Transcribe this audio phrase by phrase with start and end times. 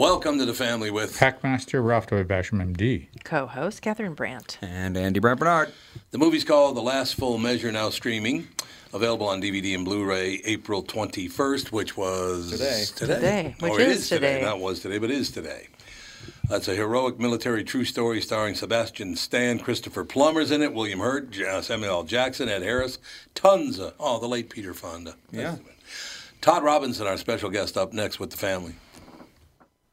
[0.00, 2.24] Welcome to the family with Packmaster Ralph W.
[2.24, 3.08] Basham, MD.
[3.22, 4.56] Co-host Catherine Brandt.
[4.62, 5.74] And Andy Brant Bernard.
[6.10, 8.48] The movie's called The Last Full Measure, now streaming.
[8.94, 12.84] Available on DVD and Blu-ray April 21st, which was Today.
[12.96, 14.40] Today, Today, which Or it is today.
[14.40, 15.68] Not was today, but is today.
[16.48, 21.38] That's a heroic military true story starring Sebastian Stan, Christopher Plummer's in it, William Hurt,
[21.38, 22.04] uh, Samuel L.
[22.04, 22.98] Jackson, Ed Harris,
[23.34, 25.16] tons of oh, the late Peter Fonda.
[25.30, 25.56] Yeah.
[26.40, 28.76] Todd Robinson, our special guest, up next with the family.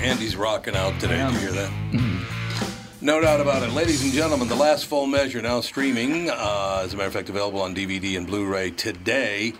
[0.00, 1.18] Andy's rocking out today.
[1.18, 1.72] Did you hear that?
[3.00, 3.70] No doubt about it.
[3.70, 6.30] Ladies and gentlemen, the last full measure now streaming.
[6.30, 9.52] Uh, as a matter of fact, available on DVD and Blu ray today.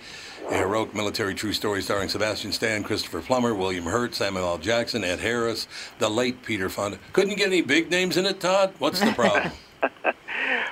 [0.49, 4.59] A heroic military true story starring Sebastian Stan, Christopher Plummer, William Hurt, Samuel L.
[4.59, 5.67] Jackson, Ed Harris,
[5.99, 6.99] the late Peter Fonda.
[7.13, 8.73] Couldn't get any big names in it, Todd?
[8.79, 9.53] What's the problem?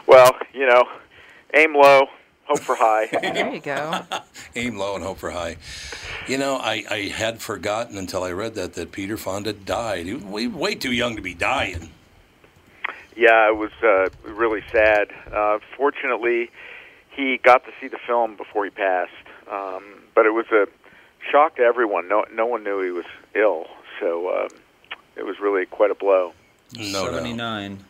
[0.07, 0.85] Well, you know,
[1.55, 2.07] aim low,
[2.47, 3.07] hope for high.
[3.35, 4.03] There you go.
[4.57, 5.57] Aim low and hope for high.
[6.29, 10.07] You know, I, I had forgotten until I read that that Peter Fonda died.
[10.07, 11.91] He was way, way too young to be dying.
[13.17, 15.09] yeah, it was uh, really sad.
[15.33, 16.51] Uh, fortunately,
[17.11, 19.13] he got to see the film before he passed,
[19.51, 19.85] um,
[20.15, 20.67] but it was a
[21.31, 22.09] shock to everyone.
[22.09, 23.67] No, no one knew he was ill,
[24.01, 24.49] so um,
[25.17, 26.33] it was really quite a blow.
[26.77, 27.15] No doubt.
[27.15, 27.85] 79.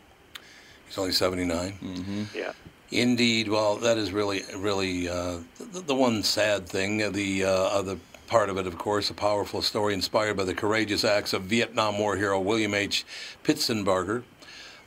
[0.87, 2.29] He's only 79.
[2.35, 2.53] Yeah.
[2.95, 3.49] Indeed.
[3.49, 7.03] Well, that is really, really uh, the, the one sad thing.
[7.03, 10.55] uh, The uh, other part of it, of course, a powerful story inspired by the
[10.55, 13.05] courageous acts of Vietnam War hero William H.
[13.43, 14.23] Pitsenbarger.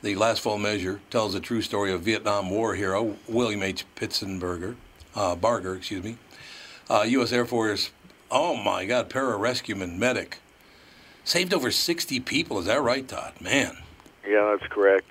[0.00, 3.84] The last full measure tells the true story of Vietnam War hero William H.
[3.94, 4.76] Pitsenbarger,
[5.14, 6.16] uh, Barger, excuse me,
[6.88, 7.30] uh, U.S.
[7.30, 7.90] Air Force.
[8.30, 10.38] Oh my God, pararescueman medic,
[11.24, 12.58] saved over 60 people.
[12.58, 13.34] Is that right, Todd?
[13.40, 13.76] Man.
[14.26, 15.10] Yeah, that's correct.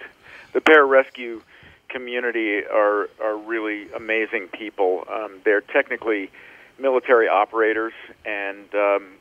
[0.54, 1.42] The pararescue
[1.90, 5.06] community are are really amazing people.
[5.10, 6.30] Um, they're technically
[6.80, 7.94] military operators,
[8.26, 9.14] and um,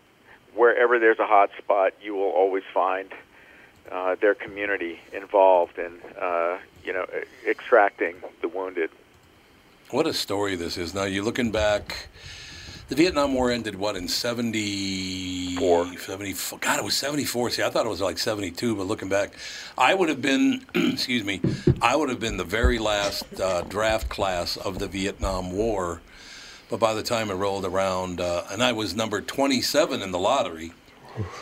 [0.55, 3.13] wherever there's a hot spot, you will always find
[3.91, 7.07] uh, their community involved in uh, you know
[7.47, 8.91] extracting the wounded.
[9.91, 10.95] What a story this is.
[10.95, 12.09] Now, you're looking back.
[12.89, 15.57] The Vietnam War ended, what, in 70...
[15.97, 16.59] 74.
[16.61, 17.51] God, it was 74.
[17.51, 19.33] See, I thought it was like 72, but looking back,
[19.77, 21.41] I would have been, excuse me,
[21.83, 26.01] I would have been the very last uh, draft class of the Vietnam War.
[26.69, 30.19] But by the time it rolled around, uh, and I was number 27 in the
[30.21, 30.73] lottery,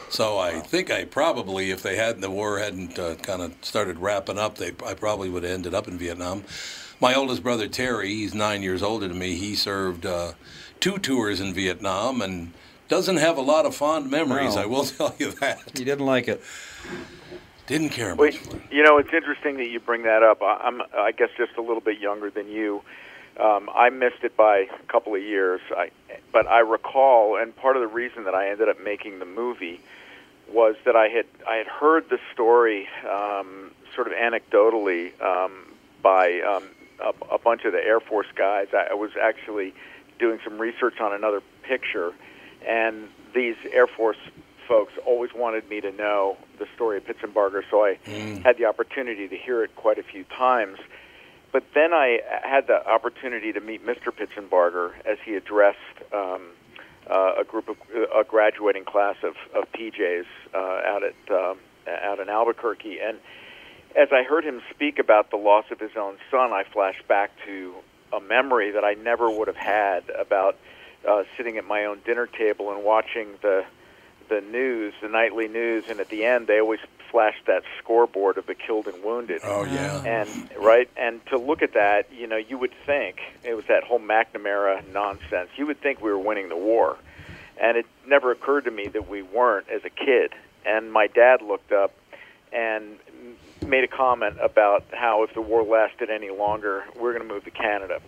[0.09, 3.99] so I think I probably, if they hadn't, the war hadn't uh, kind of started
[3.99, 6.45] wrapping up, they I probably would have ended up in Vietnam.
[7.01, 9.35] My oldest brother Terry, he's nine years older than me.
[9.35, 10.33] He served uh,
[10.81, 12.53] two tours in Vietnam and
[12.89, 14.57] doesn't have a lot of fond memories.
[14.57, 14.63] No.
[14.63, 15.61] I will tell you that.
[15.77, 16.43] He didn't like it.
[17.67, 18.43] Didn't care Wait, much.
[18.43, 18.63] for it.
[18.71, 20.43] you know, it's interesting that you bring that up.
[20.43, 22.83] I'm, I guess, just a little bit younger than you.
[23.41, 25.91] Um, I missed it by a couple of years, I,
[26.33, 29.81] but I recall, and part of the reason that I ended up making the movie
[30.53, 35.67] was that I had I had heard the story um, sort of anecdotally um,
[36.01, 36.65] by um,
[37.01, 38.69] a, a bunch of the Air Force guys.
[38.73, 39.75] I, I was actually
[40.19, 42.13] doing some research on another picture,
[42.67, 44.19] and these Air Force
[44.69, 47.99] folks always wanted me to know the story of Pitsenbarger, so I
[48.45, 50.79] had the opportunity to hear it quite a few times.
[51.55, 54.11] But then I had the opportunity to meet Mr.
[54.11, 55.79] Pitsenbarger as he addressed
[56.13, 56.49] um,
[57.09, 62.19] uh, a group of a graduating class of, of PJs uh, out at um, out
[62.19, 63.19] in Albuquerque, and
[63.95, 67.31] as I heard him speak about the loss of his own son, I flashed back
[67.47, 67.75] to
[68.13, 70.57] a memory that I never would have had about
[71.09, 73.65] uh, sitting at my own dinner table and watching the
[74.29, 76.81] the news, the nightly news, and at the end they always
[77.15, 79.41] flashed that scoreboard of the killed and wounded.
[79.45, 80.03] Oh yeah.
[80.05, 83.85] And right, and to look at that, you know, you would think it was that
[83.85, 85.51] whole McNamara nonsense.
[85.57, 86.97] You would think we were winning the war,
[87.57, 90.33] and it never occurred to me that we weren't as a kid.
[90.67, 91.95] And my dad looked up
[92.53, 92.99] and
[93.65, 97.45] made a comment about how if the war lasted any longer, we're going to move
[97.45, 98.01] to Canada.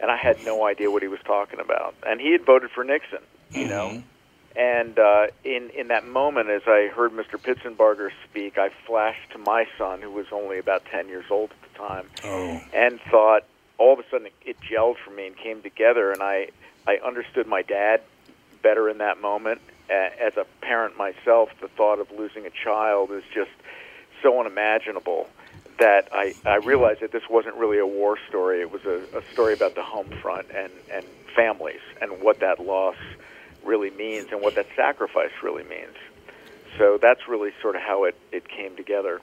[0.00, 1.96] And I had no idea what he was talking about.
[2.06, 3.18] And he had voted for Nixon,
[3.50, 3.88] you know.
[3.88, 4.00] Mm-hmm.
[4.58, 7.38] And uh, in in that moment, as I heard Mr.
[7.40, 11.72] Pitsenbarger speak, I flashed to my son, who was only about ten years old at
[11.72, 12.60] the time, Oh.
[12.74, 13.44] and thought
[13.78, 16.48] all of a sudden it gelled for me and came together, and I
[16.88, 18.00] I understood my dad
[18.60, 19.60] better in that moment.
[19.90, 23.52] As a parent myself, the thought of losing a child is just
[24.22, 25.28] so unimaginable
[25.78, 28.60] that I, I realized that this wasn't really a war story.
[28.60, 32.58] It was a, a story about the home front and, and families and what that
[32.60, 32.96] loss
[33.68, 35.94] really means and what that sacrifice really means.
[36.78, 39.20] So that's really sort of how it, it came together.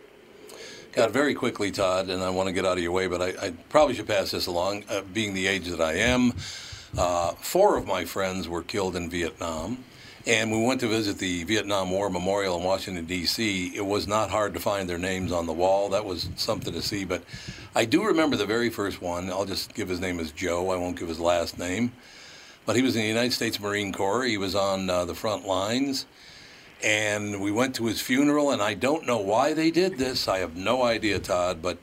[0.93, 3.47] God, very quickly, Todd, and I want to get out of your way, but I,
[3.47, 4.85] I probably should pass this along.
[4.89, 6.33] Uh, being the age that I am,
[6.97, 9.83] uh, four of my friends were killed in Vietnam,
[10.25, 13.75] and we went to visit the Vietnam War Memorial in Washington, D.C.
[13.75, 15.89] It was not hard to find their names on the wall.
[15.89, 17.23] That was something to see, but
[17.75, 19.29] I do remember the very first one.
[19.29, 21.91] I'll just give his name as Joe, I won't give his last name.
[22.65, 24.23] But he was in the United States Marine Corps.
[24.23, 26.05] He was on uh, the front lines.
[26.83, 30.27] And we went to his funeral and i don't know why they did this.
[30.27, 31.77] I have no idea todd but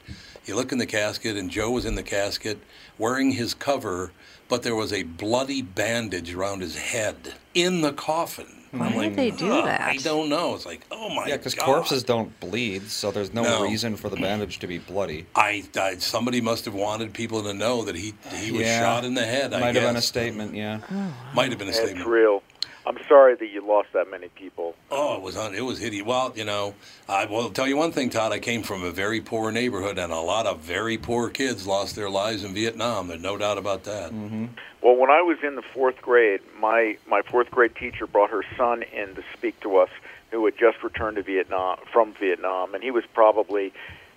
[0.45, 2.59] you look in the casket and joe was in the casket
[2.99, 4.13] wearing his cover
[4.49, 8.97] but there was a bloody bandage around his head in the coffin Why hmm.
[8.97, 9.83] would they do Ugh, that?
[9.83, 11.29] i don't know it's like oh my God.
[11.29, 13.63] Yeah, because corpses don't bleed, so there's no, No.
[13.63, 15.27] reason for the bandage to be bloody.
[15.35, 18.81] I, I somebody must have wanted people to know that he he was Yeah.
[18.81, 19.53] shot in the head.
[19.53, 20.81] I Might guess have been a statement, yeah.
[20.91, 22.07] Oh, Might have been a It's statement.
[22.07, 22.43] real.
[22.85, 24.75] I'm sorry that you lost that many people.
[24.91, 26.05] Oh, it was un- it was hideous.
[26.05, 26.75] Well, you know,
[27.09, 28.33] I will tell you one thing, Todd.
[28.33, 31.95] I came from a very poor neighborhood, and a lot of very poor kids lost
[31.95, 33.09] their lives in Vietnam.
[33.09, 34.11] There's no doubt about that.
[34.11, 34.47] Mm-hmm.
[34.83, 38.45] Well, when I was in the fourth grade, my my fourth grade teacher brought her
[38.57, 39.91] son in to speak to us,
[40.33, 43.73] who had just returned to Vietnam from Vietnam, and he was probably,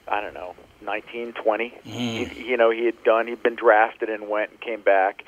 [0.07, 1.69] I don't know, 19, 20.
[1.85, 2.27] Mm.
[2.27, 3.27] He, you know, he had done.
[3.27, 5.23] He'd been drafted and went and came back,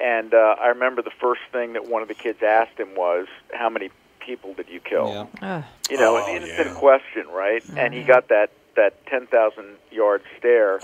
[0.00, 3.26] and uh, I remember the first thing that one of the kids asked him was,
[3.52, 5.64] "How many people did you kill?" Yeah.
[5.90, 6.74] You know, Oh, an innocent yeah.
[6.74, 7.62] question, right?
[7.76, 10.80] And he got that that ten thousand yard stare,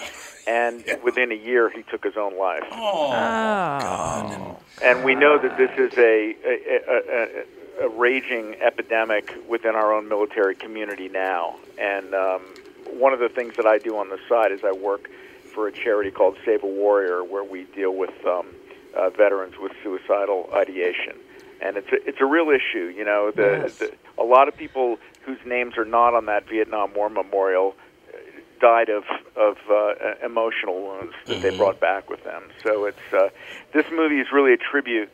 [0.46, 2.64] and within a year he took his own life.
[2.70, 4.56] Oh, Oh.
[4.82, 6.98] And we know that this is a a, a,
[7.82, 11.56] a, a raging epidemic within our own military community now.
[11.78, 12.42] And um,
[12.92, 15.08] one of the things that I do on the side is I work
[15.54, 18.46] for a charity called Save a Warrior, where we deal with um,
[18.96, 21.16] uh, veterans with suicidal ideation.
[21.62, 22.92] And it's a, it's a real issue.
[22.97, 23.78] You know, the, Yes.
[23.78, 27.75] the a lot of people whose names are not on that Vietnam War memorial
[28.09, 28.16] uh,
[28.61, 29.04] died of
[29.37, 29.94] of uh,
[30.25, 32.44] emotional wounds that they brought back with them.
[32.62, 33.28] So it's uh,
[33.73, 35.11] this movie is really a tribute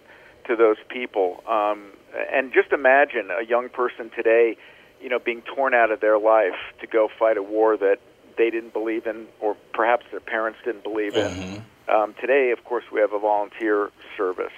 [0.46, 1.42] to those people.
[1.48, 1.92] Um,
[2.32, 4.56] and just imagine a young person today,
[5.02, 7.98] you know, being torn out of their life to go fight a war that
[8.38, 11.62] they didn't believe in, or perhaps their parents didn't believe in.
[11.88, 14.52] Um, today, of course, we have a volunteer service,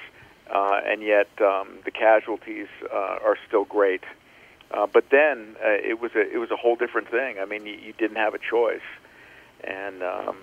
[0.50, 4.02] uh, and yet um, the casualties uh, are still great.
[4.70, 7.38] Uh, but then uh, it was a it was a whole different thing.
[7.38, 8.80] I mean, you, you didn't have a choice,
[9.62, 10.36] and um,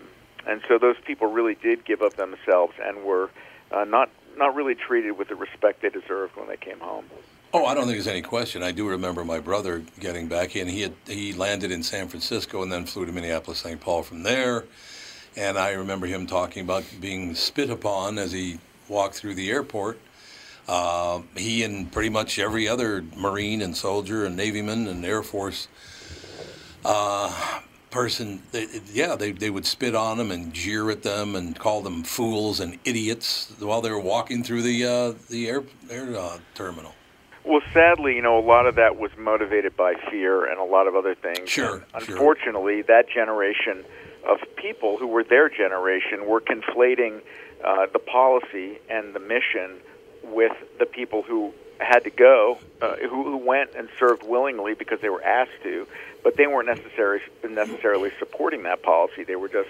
[0.47, 3.29] and so those people really did give up themselves and were
[3.71, 7.05] uh, not not really treated with the respect they deserved when they came home.
[7.53, 8.63] Oh, I don't think there's any question.
[8.63, 10.67] I do remember my brother getting back in.
[10.67, 13.79] He had he landed in San Francisco and then flew to Minneapolis, St.
[13.79, 14.65] Paul from there.
[15.37, 19.99] And I remember him talking about being spit upon as he walked through the airport.
[20.67, 25.67] Uh, he and pretty much every other Marine and soldier and Navyman and Air Force
[26.83, 27.59] uh,
[27.91, 31.81] person, they, yeah, they, they would spit on them and jeer at them and call
[31.81, 36.39] them fools and idiots while they were walking through the uh, the air air uh,
[36.55, 36.93] terminal.
[37.43, 40.87] Well, sadly, you know, a lot of that was motivated by fear and a lot
[40.87, 41.47] of other things.
[41.47, 42.15] Sure, And sure.
[42.15, 43.85] unfortunately, that generation
[44.25, 47.21] of people who were their generation were conflating
[47.63, 49.77] uh, the policy and the mission
[50.23, 54.99] with the people who had to go, uh, who, who went and served willingly because
[55.01, 55.87] they were asked to,
[56.23, 59.23] but they weren't necessarily necessarily supporting that policy.
[59.23, 59.69] They were just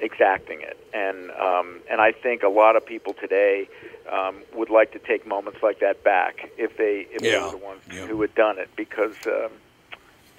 [0.00, 3.68] exacting it, and um, and I think a lot of people today
[4.10, 7.64] um, would like to take moments like that back if they if they were the
[7.64, 8.06] ones yeah.
[8.06, 9.50] who had done it because um,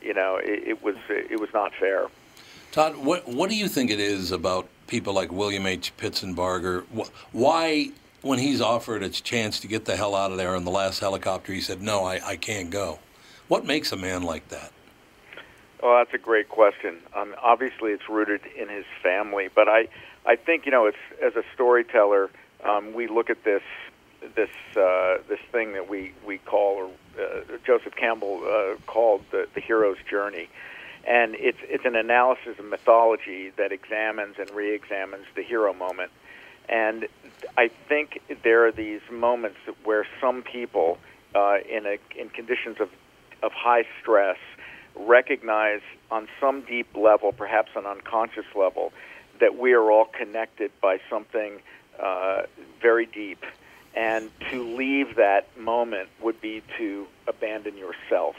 [0.01, 2.07] you know it, it was it was not fair.
[2.73, 5.95] Todd, what what do you think it is about people like William H.
[5.95, 6.83] Pitsenbarger?
[6.97, 7.91] Wh- Why,
[8.23, 10.99] when he's offered a chance to get the hell out of there on the last
[10.99, 12.97] helicopter, he said, "No, I, I can't go."
[13.47, 14.71] What makes a man like that?
[15.83, 16.97] Well, that's a great question.
[17.15, 19.87] Um, obviously, it's rooted in his family, but I,
[20.25, 22.31] I think you know, it's as a storyteller,
[22.63, 23.61] um, we look at this,
[24.33, 26.89] this, uh, this thing that we we call, or
[27.23, 30.49] uh, Joseph Campbell uh, called the the hero's journey,
[31.05, 36.11] and it's it's an analysis of mythology that examines and re-examines the hero moment,
[36.69, 37.07] and
[37.57, 40.97] I think there are these moments where some people,
[41.35, 42.89] uh, in a in conditions of
[43.41, 44.37] of high stress
[44.95, 45.81] recognize
[46.11, 48.93] on some deep level, perhaps an unconscious level,
[49.39, 51.59] that we are all connected by something
[51.99, 52.43] uh,
[52.81, 53.43] very deep.
[53.95, 58.35] And to leave that moment would be to abandon yourself.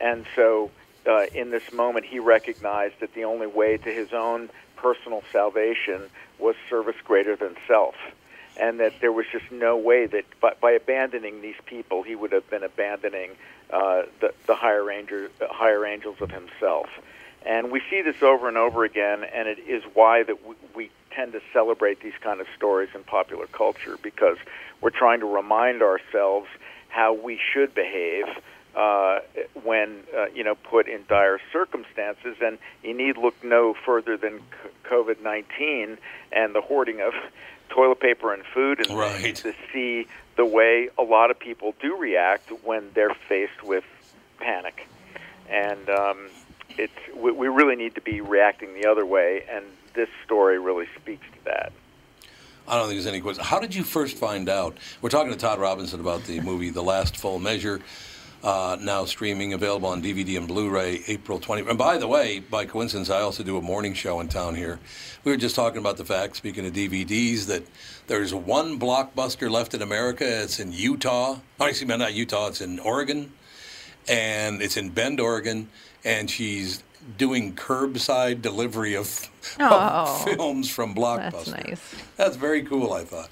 [0.00, 0.70] And so,
[1.06, 6.02] uh, in this moment, he recognized that the only way to his own personal salvation
[6.38, 7.94] was service greater than self.
[8.58, 12.32] And that there was just no way that by, by abandoning these people, he would
[12.32, 13.30] have been abandoning
[13.70, 16.86] uh, the, the higher, angel, higher angels of himself.
[17.46, 20.90] And we see this over and over again, and it is why that we, we
[21.10, 24.36] tend to celebrate these kind of stories in popular culture because
[24.80, 26.48] we're trying to remind ourselves
[26.88, 28.26] how we should behave
[28.76, 29.20] uh,
[29.64, 32.36] when uh, you know put in dire circumstances.
[32.42, 34.40] And you need look no further than
[34.84, 35.98] COVID nineteen
[36.32, 37.12] and the hoarding of
[37.70, 39.34] toilet paper and food and Right.
[39.36, 43.84] to see the way a lot of people do react when they're faced with
[44.38, 44.86] panic.
[45.48, 46.28] And um,
[46.78, 50.86] it's we, we really need to be reacting the other way, and this story really
[51.00, 51.72] speaks to that.
[52.68, 53.42] I don't think there's any question.
[53.44, 54.76] How did you first find out?
[55.02, 57.80] We're talking to Todd Robinson about the movie The Last Full Measure,
[58.42, 61.68] uh, now streaming, available on DVD and Blu-ray, April 20.
[61.68, 64.78] And by the way, by coincidence, I also do a morning show in town here.
[65.24, 67.62] We were just talking about the fact, speaking of DVDs, that
[68.06, 70.24] there's one blockbuster left in America.
[70.42, 71.36] It's in Utah.
[71.60, 72.48] Oh, excuse me, not Utah.
[72.48, 73.32] It's in Oregon,
[74.08, 75.68] and it's in Bend, Oregon,
[76.04, 76.82] and she's
[77.18, 79.28] doing curbside delivery of,
[79.60, 79.68] Oh.
[79.68, 81.30] of films from Blockbuster.
[81.32, 81.94] That's nice.
[82.16, 83.28] That's very cool, I thought.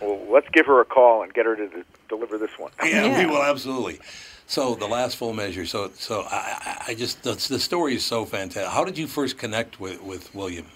[0.00, 2.72] Well, let's give her a call and get her to deliver this one.
[2.82, 3.18] Yeah, Yeah.
[3.18, 4.00] we will absolutely.
[4.50, 5.64] So the last full measure.
[5.64, 8.72] So so I, I- just the, the story is so fantastic.
[8.72, 10.66] How did you first connect with, with William?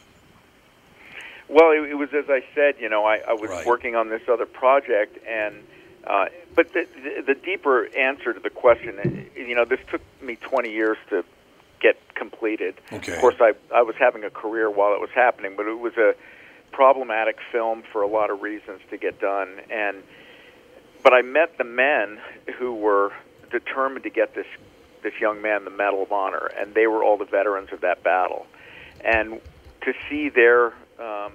[1.49, 2.77] Well, it, it was as I said.
[2.79, 3.67] You know, I, I was Right.
[3.67, 5.57] working on this other project, and
[6.07, 10.03] uh, but the, the the deeper answer to the question, uh, you know, this took
[10.23, 11.25] me 20 years to
[11.81, 12.77] get completed.
[12.93, 13.15] Okay.
[13.17, 15.97] Of course, I I was having a career while it was happening, but it was
[15.97, 16.15] a
[16.71, 19.97] problematic film for a lot of reasons to get done, and
[21.03, 22.21] but I met the men
[22.57, 23.11] who were
[23.59, 24.47] determined to get this
[25.03, 28.03] this young man the Medal of Honor, and they were all the veterans of that
[28.03, 28.47] battle,
[29.03, 29.41] and
[29.83, 31.33] to see their um,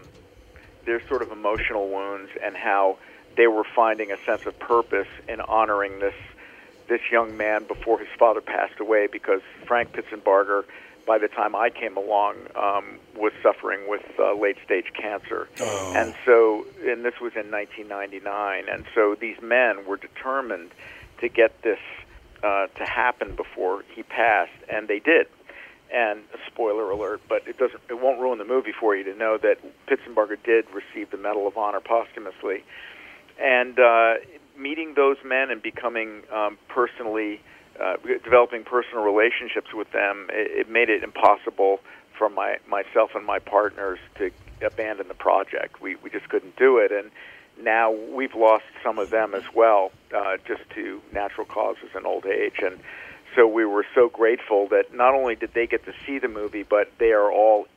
[0.85, 2.97] their sort of emotional wounds and how
[3.37, 6.15] they were finding a sense of purpose in honoring this
[6.87, 10.63] this young man before his father passed away because Frank Pitsenbarger,
[11.05, 15.47] by the time I came along, um, was suffering with uh, late stage cancer.
[15.59, 15.93] Oh.
[15.95, 18.65] And so, and this was in 1999.
[18.71, 20.71] And so these men were determined
[21.19, 21.79] to get this
[22.43, 25.27] uh, to happen before he passed, and they did.
[25.91, 29.37] And spoiler alert, but it doesn't, it won't ruin the movie for you to know
[29.37, 32.63] that Pitsenbarger did receive the Medal of Honor posthumously.
[33.41, 34.15] And uh,
[34.57, 37.41] meeting those men and becoming um, personally
[37.81, 41.79] uh, developing personal relationships with them it, it made it impossible
[42.17, 44.29] for my myself and my partners to
[44.61, 45.81] abandon the project.
[45.81, 46.91] We we just couldn't do it.
[46.91, 47.09] And
[47.63, 52.25] now we've lost some of them as well uh, just to natural causes and old
[52.25, 52.79] age and
[53.35, 56.63] so we were so grateful that not only did they get to see the movie
[56.63, 57.67] but they are all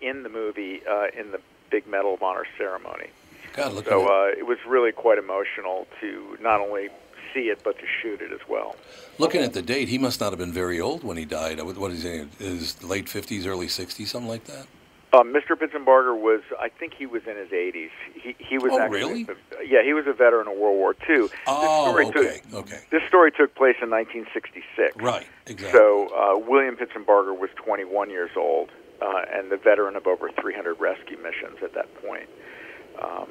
[0.00, 1.40] in the movie uh, in the
[1.70, 3.08] big medal of honor ceremony
[3.54, 6.88] God, look so uh, it was really quite emotional to not only
[7.34, 8.76] see it but to shoot it as well.
[9.18, 9.88] looking at the date.
[9.88, 11.60] He must not have been very old when he died.
[11.62, 12.26] What what is he?
[12.38, 14.66] His late fifties, early sixties, something like that.
[15.16, 15.50] Um, Mr.
[15.56, 17.90] Pitsenbarger was, I think he was in his 80s.
[18.14, 19.26] He, he was Oh, actually, really?
[19.66, 21.28] Yeah, he was a veteran of World War II.
[21.46, 24.96] Oh, this story okay, took, okay, This story took place in 1966.
[24.96, 25.78] right, exactly.
[25.78, 28.70] So uh, William Pitsenbarger was 21 years old
[29.00, 32.28] uh, and the veteran of over 300 rescue missions at that point.
[33.02, 33.28] Um,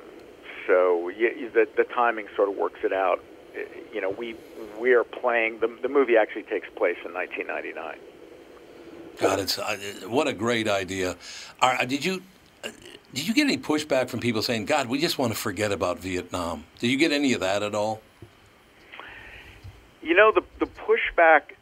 [0.68, 3.20] so y y- the the timing sort of works it out.
[3.56, 3.60] Uh,
[3.94, 4.36] You know, we
[4.80, 7.98] we are playing the the movie actually takes place in 1999.
[9.19, 11.15] God, it's uh, what a great idea.
[11.62, 12.22] Are, did you
[12.63, 12.69] uh,
[13.13, 16.00] did you get any pushback from people saying, "God, we just want to forget about
[16.00, 16.65] Vietnam"?
[16.79, 18.01] Did you get any of that at all?
[20.01, 21.53] You know, the the pushback.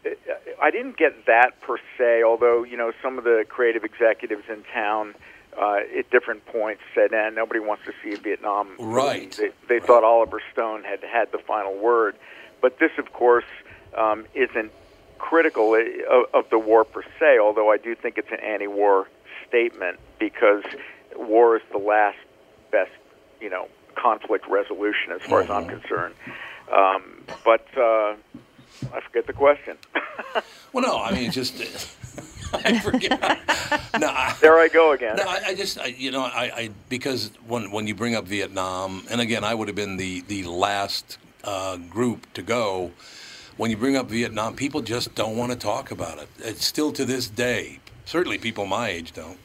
[0.61, 2.23] I didn't get that per se.
[2.23, 5.15] Although you know, some of the creative executives in town
[5.59, 9.31] uh, at different points said, "Eh, nobody wants to see a Vietnam." Right.
[9.31, 12.15] They, they thought Oliver Stone had had the final word,
[12.61, 13.45] but this, of course,
[13.95, 14.71] um, isn't
[15.23, 17.39] critical of, of the war per se.
[17.39, 19.07] Although I do think it's an anti-war
[19.47, 20.63] statement because
[21.15, 22.17] war is the last
[22.71, 22.91] best,
[23.39, 26.13] you know, conflict resolution as far as I'm concerned.
[26.71, 28.15] Um, but uh,
[28.93, 29.77] I forget the question.
[30.73, 31.55] Well, no, I mean, it's just
[32.53, 33.11] I forget.
[33.99, 35.17] no, I, there I go again.
[35.17, 38.25] no, I, I just I, you know I, I because when when you bring up
[38.25, 42.91] Vietnam, and again, I would have been the the last uh, group to go.
[43.57, 46.27] When you bring up Vietnam, people just don't want to talk about it.
[46.39, 47.79] It's still to this day.
[48.05, 49.37] Certainly, people my age don't,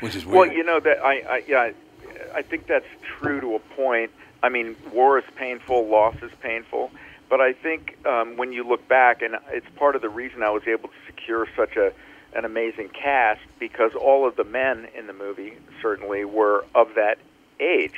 [0.00, 0.36] which is weird.
[0.38, 1.74] Well, you know that I, I yeah, I-
[2.34, 2.86] I think that's
[3.18, 4.10] true to a point.
[4.42, 6.90] I mean, war is painful, loss is painful,
[7.28, 10.48] but I think um, when you look back, and it's part of the reason I
[10.50, 11.92] was able to secure such a
[12.34, 17.18] an amazing cast because all of the men in the movie certainly were of that
[17.60, 17.92] age,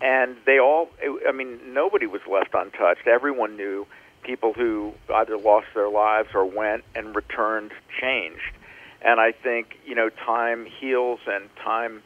[0.00, 0.88] and they all.
[1.28, 3.06] I mean, nobody was left untouched.
[3.06, 3.86] Everyone knew
[4.26, 8.52] people who either lost their lives or went and returned changed.
[9.00, 12.02] And I think, you know, time heals and time,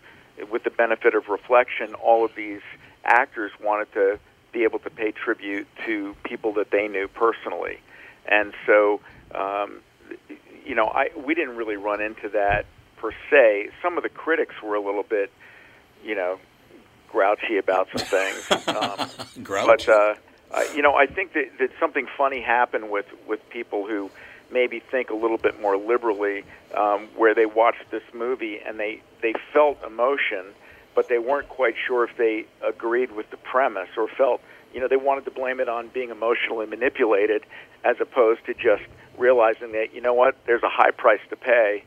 [0.50, 2.60] with the benefit of reflection, all of these
[3.04, 4.18] actors wanted to
[4.52, 7.78] be able to pay tribute to people that they knew personally.
[8.26, 9.00] And so,
[9.34, 9.80] um,
[10.66, 13.70] you know, I, we didn't really run into that per se.
[13.82, 15.32] Some of the critics were a little bit,
[16.04, 16.38] you know,
[17.10, 18.46] grouchy about some things.
[18.70, 19.66] Um, Grouch?
[19.66, 20.14] but uh,
[20.52, 24.10] uh, you know, I think that, that something funny happened with with people who
[24.50, 29.00] maybe think a little bit more liberally, um, where they watched this movie and they
[29.22, 30.46] they felt emotion,
[30.94, 34.40] but they weren't quite sure if they agreed with the premise or felt
[34.74, 37.44] you know they wanted to blame it on being emotionally manipulated,
[37.84, 38.82] as opposed to just
[39.18, 41.84] realizing that you know what there's a high price to pay.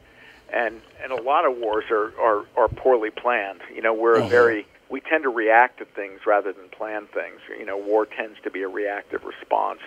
[0.54, 3.62] And and a lot of wars are, are, are poorly planned.
[3.74, 7.40] You know, we're a very we tend to react to things rather than plan things.
[7.50, 9.80] You know, war tends to be a reactive response,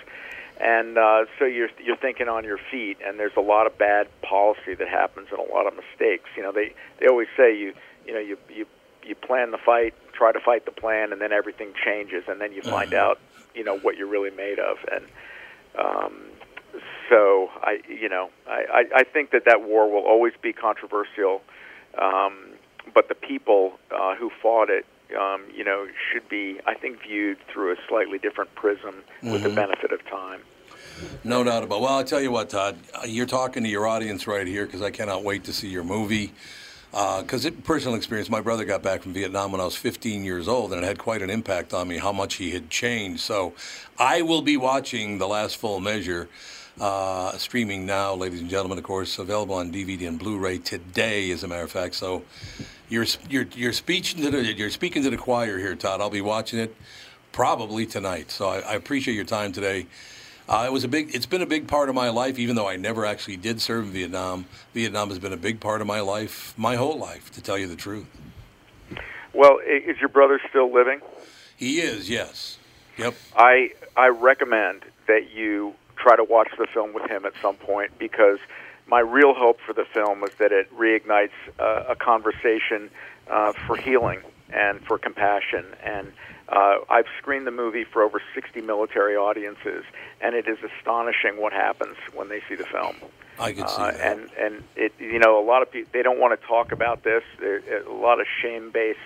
[0.60, 2.98] and uh, so you're you're thinking on your feet.
[3.06, 6.28] And there's a lot of bad policy that happens and a lot of mistakes.
[6.36, 7.72] You know, they they always say you
[8.04, 8.66] you know you you
[9.04, 12.52] you plan the fight, try to fight the plan, and then everything changes, and then
[12.52, 13.20] you find out
[13.54, 14.76] you know what you're really made of.
[14.90, 15.04] And
[15.78, 16.14] um,
[17.08, 21.42] so I you know I, I I think that that war will always be controversial.
[21.96, 22.54] Um,
[22.92, 24.86] but the people uh, who fought it,
[25.18, 29.50] um, you know, should be, I think, viewed through a slightly different prism with the
[29.50, 30.40] benefit of time.
[31.24, 31.80] No doubt about.
[31.80, 32.78] Well, I'll tell you what, Todd.
[32.94, 35.84] uh, You're talking to your audience right here because I cannot wait to see your
[35.84, 36.32] movie.
[36.90, 40.48] Because it personal experience, my brother got back from Vietnam when I was 15 years
[40.48, 43.20] old, and it had quite an impact on me how much he had changed.
[43.20, 43.52] So,
[43.98, 46.28] I will be watching the last full measure,
[46.80, 48.78] uh, streaming now, ladies and gentlemen.
[48.78, 51.96] Of course, available on DVD and Blu-ray today, as a matter of fact.
[51.96, 52.22] So,
[52.88, 56.00] you're you're you're speaking to the you're speaking to the choir here, Todd.
[56.00, 56.74] I'll be watching it
[57.32, 58.30] probably tonight.
[58.30, 59.86] So, I, I appreciate your time today.
[60.48, 61.14] Uh, it was a big.
[61.14, 63.86] It's been a big part of my life, even though I never actually did serve
[63.86, 64.46] in Vietnam.
[64.74, 67.66] Vietnam has been a big part of my life, my whole life, to tell you
[67.66, 68.06] the truth.
[69.34, 71.00] Well, is your brother still living?
[71.56, 72.58] He is, yes.
[72.96, 73.14] Yep.
[73.36, 77.98] I I recommend that you try to watch the film with him at some point
[77.98, 78.38] because
[78.86, 82.90] my real hope for the film was that it reignites uh, a conversation
[83.30, 84.20] uh, for healing
[84.52, 85.64] and for compassion.
[85.84, 86.12] And
[86.48, 89.84] uh, I've screened the movie for over 60 military audiences,
[90.20, 92.96] and it is astonishing what happens when they see the film.
[93.38, 94.00] I can see Uh, that.
[94.00, 97.02] and and it you know a lot of people they don't want to talk about
[97.02, 97.22] this.
[97.38, 98.98] There a lot of shame based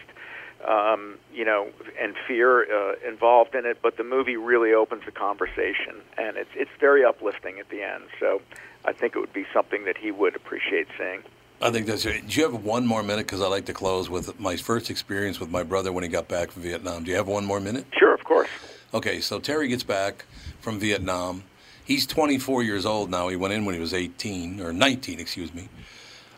[0.68, 1.68] um, you know
[2.00, 3.78] and fear uh, involved in it.
[3.82, 8.04] But the movie really opens the conversation, and it's it's very uplifting at the end.
[8.20, 8.40] So
[8.84, 11.22] I think it would be something that he would appreciate seeing.
[11.62, 12.26] I think that's it.
[12.26, 13.26] Do you have one more minute?
[13.26, 16.26] Because I like to close with my first experience with my brother when he got
[16.26, 17.04] back from Vietnam.
[17.04, 17.84] Do you have one more minute?
[17.98, 18.48] Sure, of course.
[18.94, 20.24] Okay, so Terry gets back
[20.60, 21.44] from Vietnam.
[21.84, 23.28] He's 24 years old now.
[23.28, 25.68] He went in when he was 18 or 19, excuse me.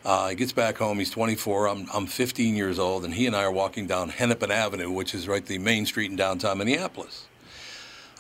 [0.05, 0.98] Uh, he gets back home.
[0.98, 1.68] He's 24.
[1.68, 5.14] I'm, I'm 15 years old, and he and I are walking down Hennepin Avenue, which
[5.14, 7.26] is right the main street in downtown Minneapolis.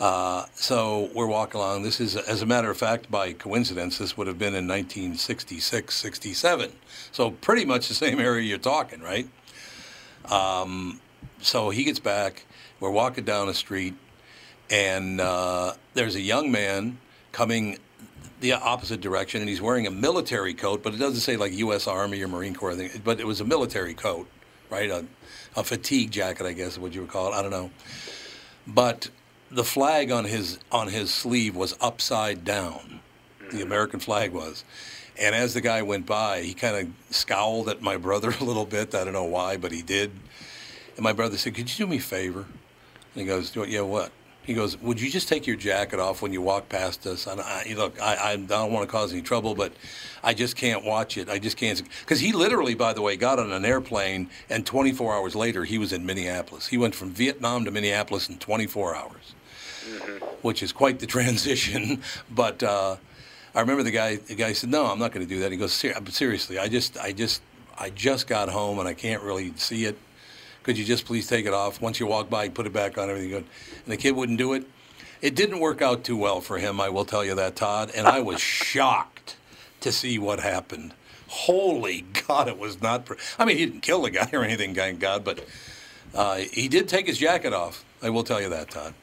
[0.02, 1.84] Uh, so we're walking along.
[1.84, 5.94] This is, as a matter of fact, by coincidence, this would have been in 1966,
[5.94, 6.72] 67.
[7.12, 9.28] So pretty much the same area you're talking, right?
[10.28, 11.00] Um,
[11.40, 12.46] so he gets back.
[12.80, 13.94] We're walking down the street,
[14.68, 16.98] and uh, there's a young man
[17.30, 17.78] coming
[18.40, 21.86] the opposite direction, and he's wearing a military coat, but it doesn't say like U.S.
[21.86, 24.26] Army or Marine Corps, think, but it was a military coat,
[24.68, 24.90] right?
[24.90, 25.04] A,
[25.54, 27.36] a fatigue jacket, I guess, is what you would call it.
[27.36, 27.70] I don't know.
[28.66, 29.08] But
[29.52, 33.00] the flag on his on his sleeve was upside down.
[33.38, 33.62] The mm-hmm.
[33.62, 34.64] American flag was.
[35.20, 38.64] And as the guy went by, he kind of scowled at my brother a little
[38.64, 38.94] bit.
[38.94, 40.10] I don't know why, but he did.
[40.96, 42.40] And my brother said, "Could you do me a favor?"
[43.14, 44.10] And he goes, "Yeah, what?"
[44.44, 47.40] He goes, "Would you just take your jacket off when you walk past us?" And
[47.40, 49.72] I, look, I, I don't want to cause any trouble, but
[50.24, 51.28] I just can't watch it.
[51.28, 55.14] I just can't because he literally, by the way, got on an airplane, and 24
[55.14, 56.66] hours later, he was in Minneapolis.
[56.68, 59.34] He went from Vietnam to Minneapolis in 24 hours,
[60.42, 62.02] which is quite the transition.
[62.30, 62.96] But uh,
[63.54, 64.16] I remember the guy.
[64.16, 66.68] The guy said, "No, I'm not going to do that." He goes, "Ser- "Seriously, I
[66.68, 67.42] just, I just,
[67.78, 69.98] I just got home, and I can't really see it."
[70.62, 71.80] could you just please take it off?
[71.80, 73.44] Once you walk by, put it back on, everything good.
[73.84, 74.64] And the kid wouldn't do it.
[75.20, 77.90] It didn't work out too well for him, I will tell you that, Todd.
[77.94, 79.36] And I was shocked
[79.80, 80.94] to see what happened.
[81.28, 83.06] Holy God, it was not.
[83.06, 85.44] Pr- I mean, he didn't kill the guy or anything, thank God, but
[86.14, 87.84] uh, he did take his jacket off.
[88.02, 88.94] I will tell you that, Todd.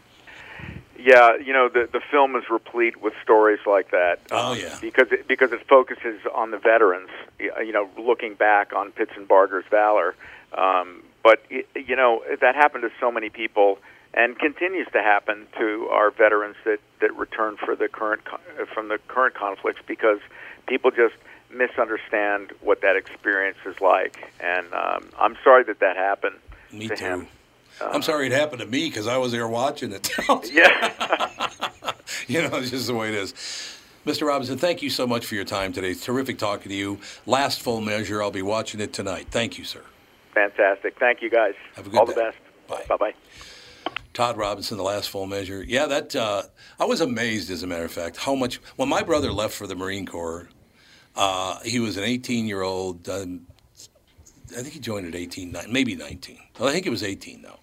[0.97, 4.19] Yeah, you know the the film is replete with stories like that.
[4.31, 4.77] Oh, um, yeah.
[4.81, 7.09] because it, because it focuses on the veterans.
[7.39, 10.13] You know, looking back on Pitsenbarger's valor.
[10.53, 13.77] Um, but y- you know that happened to so many people,
[14.13, 18.89] and continues to happen to our veterans that that return for the current uh, from
[18.89, 20.19] the current conflicts because
[20.67, 21.15] people just
[21.49, 24.17] misunderstand what that experience is like.
[24.41, 26.35] And um, I'm sorry that that happened
[26.73, 27.05] Me to too.
[27.05, 27.27] him.
[27.81, 30.09] I'm sorry it happened to me because I was there watching it.
[30.51, 31.49] Yeah.
[32.27, 33.33] you know, it's just the way it is.
[34.05, 34.27] Mr.
[34.27, 35.91] Robinson, thank you so much for your time today.
[35.91, 36.99] It's terrific talking to you.
[37.25, 39.27] Last full measure, I'll be watching it tonight.
[39.29, 39.81] Thank you, sir.
[40.33, 40.97] Fantastic.
[40.99, 41.53] Thank you, guys.
[41.75, 42.13] Have a good All day.
[42.13, 42.37] the best.
[42.67, 42.85] Bye.
[42.87, 43.13] Bye bye.
[44.13, 45.63] Todd Robinson, the last full measure.
[45.63, 46.43] Yeah, that uh,
[46.79, 48.57] I was amazed, as a matter of fact, how much.
[48.75, 50.49] When my brother left for the Marine Corps,
[51.15, 53.07] uh, he was an 18 year old.
[53.09, 53.47] Um,
[54.51, 56.39] I think he joined at 18, maybe 19.
[56.59, 57.59] Well, I think it was 18 though.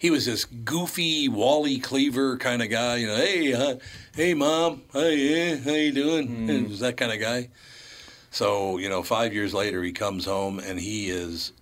[0.00, 2.96] He was this goofy Wally Cleaver kind of guy.
[2.96, 3.76] You know, hey, uh,
[4.16, 6.48] hey, mom, hey, yeah, how you doing?
[6.48, 7.50] He was that kind of guy.
[8.30, 11.52] So you know, five years later, he comes home and he is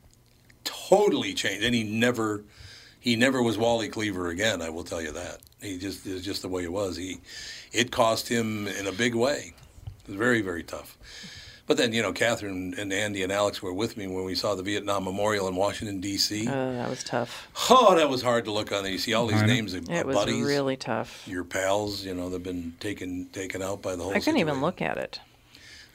[0.63, 2.45] totally changed, and he never
[3.01, 4.63] he never was Wally Cleaver again.
[4.63, 5.41] I will tell you that.
[5.61, 6.97] He just is just the way he was.
[6.97, 7.19] He
[7.73, 9.53] it cost him in a big way.
[10.05, 10.97] It was very very tough.
[11.69, 14.55] But then you know, Catherine and Andy and Alex were with me when we saw
[14.55, 16.49] the Vietnam Memorial in Washington D.C.
[16.49, 17.47] Oh, that was tough.
[17.71, 18.85] Oh, that was hard to look on.
[18.91, 19.53] You see all these I know.
[19.53, 21.23] names of It was buddies, really tough.
[21.29, 22.05] your pals.
[22.05, 24.13] You know, they've been taken taken out by the whole.
[24.15, 25.21] I couldn't even look at it.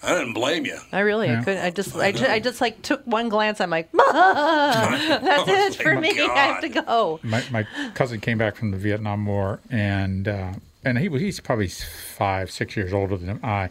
[0.06, 0.78] I didn't blame you.
[0.92, 1.64] I really, I couldn't.
[1.64, 3.60] I just, I just, I just like took one glance.
[3.62, 6.10] I'm like, that's it for me.
[6.20, 7.20] I have to go.
[7.24, 11.40] My, my cousin came back from the Vietnam War, and uh, and he was he's
[11.40, 13.70] probably five, six years older than I,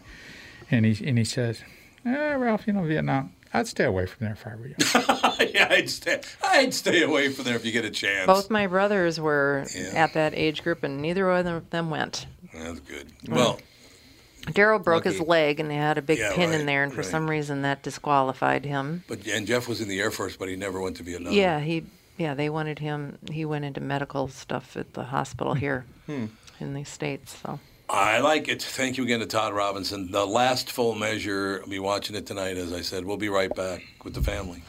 [0.71, 1.61] and he and he says,
[2.05, 4.75] eh, Ralph, you know Vietnam, I'd stay away from there if I were you.
[5.53, 6.21] yeah, I'd stay.
[6.43, 8.25] I'd stay away from there if you get a chance.
[8.25, 9.91] Both my brothers were Yeah.
[10.05, 12.25] at that age group, and neither one of them went.
[12.53, 13.11] That's good.
[13.27, 13.59] Well,
[14.47, 16.91] Daryl broke his leg, and they had a big Yeah, pin right, in there, and
[16.91, 17.05] for right.
[17.09, 19.03] some reason that disqualified him.
[19.07, 21.31] but and Jeff was in the Air Force, but he never went to Vietnam.
[21.33, 21.85] Yeah, he,
[22.17, 23.17] yeah, they wanted him.
[23.31, 27.37] He went into medical stuff at the hospital here in the states.
[27.41, 28.61] So I like it.
[28.61, 30.11] Thank you again to Todd Robinson.
[30.11, 31.59] The last full measure.
[31.63, 33.05] I'll be watching it tonight, as I said.
[33.05, 34.63] We'll be right back with the family.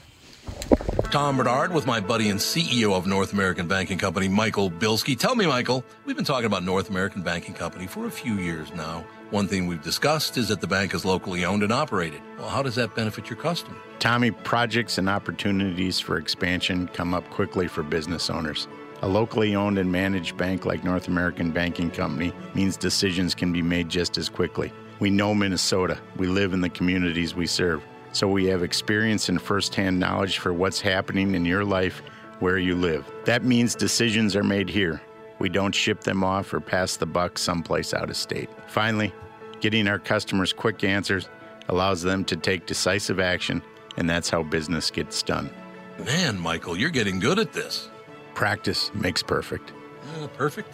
[1.11, 5.17] Tom Barnard with my buddy and CEO of North American Banking Company, Michael Bilski.
[5.17, 8.73] Tell me, Michael, we've been talking about North American Banking Company for a few years
[8.75, 9.05] now.
[9.31, 12.21] One thing we've discussed is that the bank is locally owned and operated.
[12.37, 13.77] Well, how does that benefit your customer?
[14.01, 18.67] Tommy, projects and opportunities for expansion come up quickly for business owners.
[19.05, 23.61] A locally owned and managed bank like North American Banking Company means decisions can be
[23.61, 24.73] made just as quickly.
[24.99, 25.99] We know Minnesota.
[26.17, 27.83] We live in the communities we serve.
[28.13, 32.01] So we have experience and firsthand knowledge for what's happening in your life
[32.39, 33.05] where you live.
[33.27, 35.03] That means decisions are made here.
[35.39, 38.49] We don't ship them off or pass the buck someplace out of state.
[38.69, 39.13] Finally,
[39.61, 41.29] getting our customers quick answers
[41.69, 43.61] allows them to take decisive action,
[43.99, 45.51] and that's how business gets done.
[45.99, 47.91] Man, Michael, you're getting good at this.
[48.35, 49.73] Practice makes perfect.
[50.17, 50.73] Uh, perfect.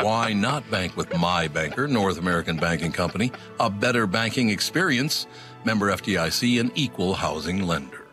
[0.00, 3.32] Why not bank with my banker, North American Banking Company?
[3.58, 5.26] A better banking experience.
[5.64, 8.06] Member FDIC, an equal housing lender.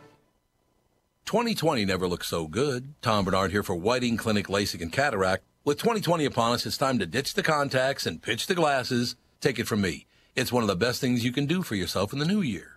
[1.26, 2.94] 2020 never looked so good.
[3.02, 5.44] Tom Barnard here for Whiting Clinic LASIK and Cataract.
[5.66, 9.18] With 2020 upon us, it's time to ditch the contacts and pitch the glasses.
[9.42, 10.06] Take it from me.
[10.36, 12.77] It's one of the best things you can do for yourself in the new year.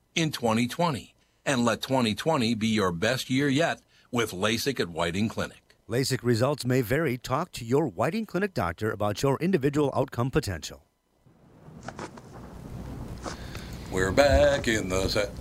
[0.15, 5.75] in 2020 and let 2020 be your best year yet with LASIK at Whiting Clinic.
[5.89, 7.17] LASIK results may vary.
[7.17, 10.85] Talk to your Whiting Clinic doctor about your individual outcome potential.
[13.91, 15.31] We're back in the set.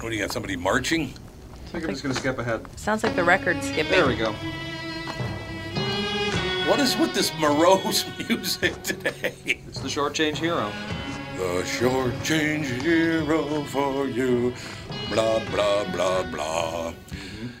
[0.00, 0.32] What do you got?
[0.32, 1.14] Somebody marching?
[1.52, 2.66] I think I'm just gonna skip ahead.
[2.78, 3.92] Sounds like the record skipping.
[3.92, 4.32] There we go.
[6.68, 9.34] What is with this morose music today?
[9.44, 10.72] It's the shortchange hero.
[11.42, 14.54] The shortchange hero for you.
[15.10, 16.94] Blah, blah, blah, blah.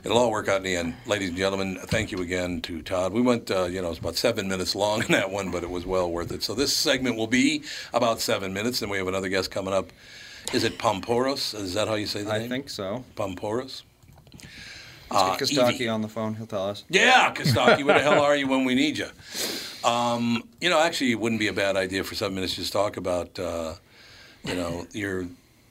[0.04, 0.94] It'll all work out in the end.
[1.04, 3.12] Ladies and gentlemen, thank you again to Todd.
[3.12, 5.70] We went, uh, you know, it's about seven minutes long in that one, but it
[5.70, 6.44] was well worth it.
[6.44, 9.90] So this segment will be about seven minutes, and we have another guest coming up.
[10.52, 11.52] Is it Poumpouras?
[11.52, 12.48] Is that how you say the I name?
[12.50, 13.04] think so.
[13.16, 13.82] Poumpouras?
[15.12, 16.34] Let's get Uh, Kostaki on the phone.
[16.34, 16.84] He'll tell us.
[16.88, 19.08] Yeah, Kostaki, where the hell are you when we need you?
[19.84, 22.72] Um, you know, actually, it wouldn't be a bad idea for seven minutes to just
[22.72, 23.74] talk about, uh,
[24.44, 25.26] you know, your.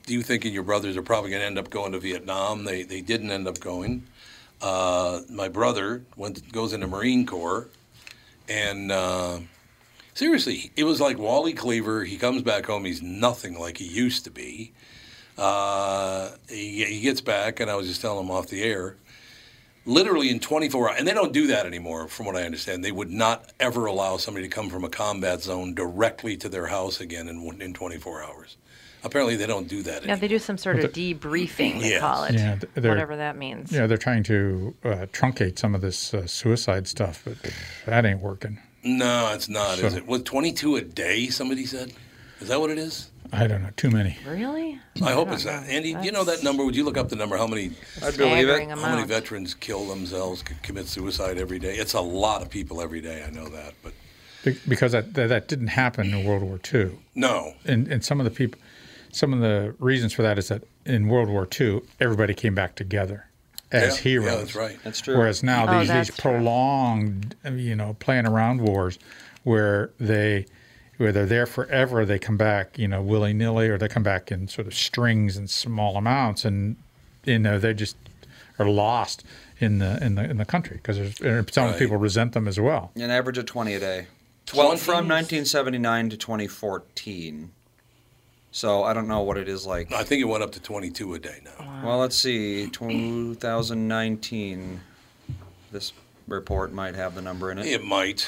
[0.08, 2.64] You thinking your brothers are probably going to end up going to Vietnam?
[2.66, 4.04] They they didn't end up going.
[4.60, 7.70] Uh, my brother went goes into Marine Corps,
[8.50, 9.40] and uh,
[10.16, 12.04] seriously, it was like Wally Cleaver.
[12.04, 14.74] He comes back home, he's nothing like he used to be.
[15.38, 18.96] Uh, he, he gets back, and I was just telling him off the air
[19.86, 22.84] literally in 24 hours, and they don't do that anymore, from what I understand.
[22.84, 26.68] They would not ever allow somebody to come from a combat zone directly to their
[26.68, 28.58] house again in, in 24 hours.
[29.04, 32.02] Apparently, they don't do that Yeah, they do some sort of debriefing, they Yes.
[32.02, 32.36] call it.
[32.36, 33.72] Yeah, whatever that means.
[33.72, 37.38] Yeah, they're trying to uh, truncate some of this uh, suicide stuff, but
[37.88, 38.60] that ain't working.
[38.84, 40.06] No, it's not, is it?
[40.08, 41.94] Was 22 a day, somebody said?
[42.42, 43.10] Is that what it is?
[43.34, 44.18] I don't know, too many.
[44.28, 44.78] Really?
[45.02, 45.64] I hope don't it's not.
[45.64, 46.66] Andy, do you know that number?
[46.66, 47.38] Would you look up the number?
[47.38, 47.72] How many
[48.04, 48.68] I'd believe it.
[48.70, 51.76] how many veterans kill themselves, commit suicide every day?
[51.76, 53.24] It's a lot of people every day.
[53.26, 53.94] I know that, but
[54.44, 56.92] Be- Because that, that, that didn't happen in World War II.
[57.16, 57.54] no.
[57.66, 58.60] And, and some of the people,
[59.14, 62.76] some of the reasons for that is that in World War II, everybody came back
[62.76, 63.28] together
[63.72, 64.26] as yeah, heroes.
[64.32, 64.78] Yeah, that's right.
[64.84, 65.18] That's true.
[65.18, 66.32] Whereas now Oh, these that's these true.
[66.34, 69.00] prolonged, you know, playing around wars,
[69.44, 70.48] where they
[71.02, 74.32] where they're there forever, they come back, you know, willy nilly, or they come back
[74.32, 76.78] in sort of strings and small amounts, and
[77.26, 77.98] you know they just
[78.60, 79.24] are lost
[79.60, 80.98] in the in the in the country because
[81.54, 81.78] some Right.
[81.80, 82.92] people resent them as well.
[82.96, 84.08] An average of 20 a day.
[84.54, 84.82] Well, 20?
[84.82, 87.52] from 1979 to 2014.
[88.54, 89.94] So I don't know what it is like.
[89.94, 91.82] I think it went up to 22 a day now.
[91.86, 92.68] Well, let's see.
[92.70, 94.82] 2019.
[95.72, 95.94] This
[96.28, 97.66] report might have the number in it.
[97.66, 98.28] It might.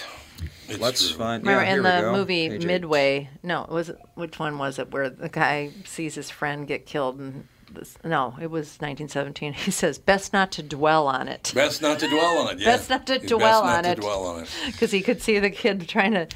[0.69, 1.17] It's Let's true.
[1.17, 1.43] find.
[1.45, 2.67] Remember yeah, in the movie Page eight.
[2.67, 3.29] Midway?
[3.43, 4.91] No, it was which one was it?
[4.91, 9.53] Where the guy sees his friend get killed, and this, no, it was 1917.
[9.65, 12.59] He says, "Best not to dwell on it," Best not to dwell on it.
[12.59, 12.65] Yeah.
[12.77, 13.99] Best not to Best dwell not on to it.
[13.99, 14.49] dwell on it.
[14.67, 16.27] because he could see the kid trying to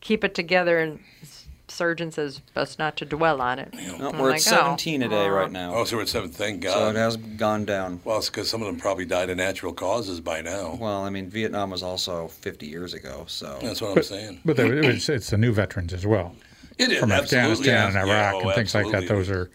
[0.00, 1.33] keep it together, and s-
[1.74, 5.02] surgeon says, "Best not to dwell on it." No, I'm we're like, at oh, 17
[5.02, 5.74] a day right now.
[5.74, 6.30] Oh, so we're at seven.
[6.30, 6.72] Thank God.
[6.74, 8.00] so it has gone down.
[8.04, 10.76] Well, it's because some of them probably died of natural causes by now.
[10.80, 14.40] Well, I mean, Vietnam was also 50 years ago, so That's what I'm saying.
[14.44, 16.34] but they, it was, it's the new veterans as well
[16.78, 18.00] It is from absolutely, Afghanistan yeah.
[18.00, 19.08] and Yeah, Iraq oh, and things like that.
[19.08, 19.50] Those are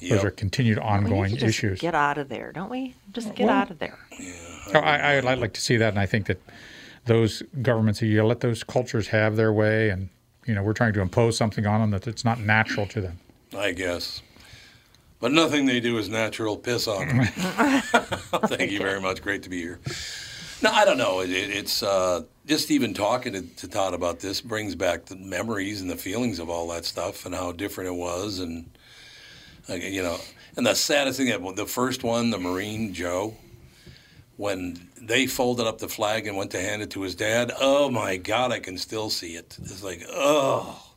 [0.00, 0.10] Yep.
[0.10, 1.80] those are continued ongoing to issues.
[1.80, 2.96] Get out of there, don't we?
[3.12, 3.96] Just get Well- out of there.
[4.74, 6.40] Oh, I, I'd like to see that, and I think that
[7.04, 10.08] those governments, you let those cultures have their way, and
[10.46, 13.18] you know we're trying to impose something on them that it's not natural to them.
[13.56, 14.22] I guess.
[15.20, 16.56] But nothing they do is natural.
[16.56, 17.24] Piss on them.
[18.46, 19.22] Thank you very much.
[19.22, 19.78] Great to be here.
[20.62, 21.20] No, I don't know.
[21.20, 25.16] It, it, it's uh, just even talking to, to Todd about this brings back the
[25.16, 28.70] memories and the feelings of all that stuff and how different it was, and
[29.68, 30.18] uh, you know,
[30.56, 33.34] and the saddest thing that the first one, the Marine Joe,
[34.42, 37.52] when they folded up the flag and went to hand it to his dad.
[37.60, 39.56] Oh my God, I can still see it.
[39.62, 40.88] It's like oh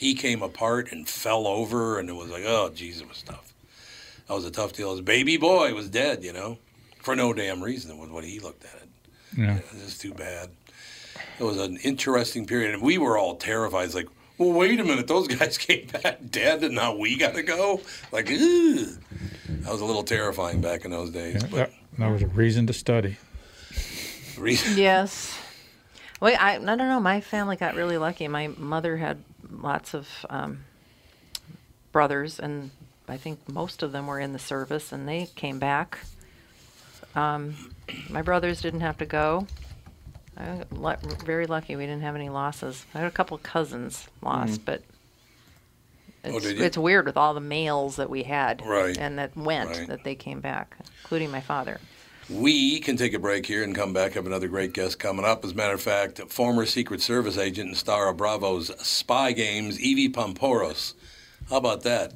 [0.00, 3.52] he came apart and fell over, and it was like, oh, geez, it was tough.
[4.26, 4.92] That was a tough deal.
[4.92, 6.56] His baby boy was dead, you know,
[7.02, 7.90] for no damn reason.
[7.90, 8.88] It was what he looked at it.
[9.36, 9.56] Yeah.
[9.58, 10.48] It was just too bad.
[11.38, 13.84] It was an interesting period, and we were all terrified.
[13.84, 14.08] It's like,
[14.38, 17.82] well, wait a minute, those guys came back dead, and now we got to go.
[18.10, 18.38] Like, Ugh.
[18.38, 21.42] that was a little terrifying back in those days.
[21.42, 23.16] Yeah, But that, that was a reason to study.
[24.38, 25.36] reason, Yes.
[26.20, 27.00] Wait, I, I don't know.
[27.00, 28.28] My family got really lucky.
[28.28, 30.64] My mother had lots of um,
[31.92, 32.70] brothers, and
[33.08, 36.00] I think most of them were in the service, and they came back.
[37.14, 37.72] Um,
[38.10, 39.46] my brothers didn't have to go.
[40.36, 42.84] I got lu- very lucky we didn't have any losses.
[42.94, 44.82] I had a couple cousins lost, but
[46.24, 48.96] it's, Oh, it's weird with all the males that we had Right.
[48.98, 49.86] and that went Right.
[49.88, 51.80] that they came back, including my father.
[52.28, 54.12] We can take a break here and come back.
[54.12, 55.44] Have another great guest coming up.
[55.44, 59.80] As a matter of fact, former Secret Service agent and star of Bravo's Spy Games,
[59.80, 60.94] Evy Poumpouras.
[61.48, 62.12] How about that?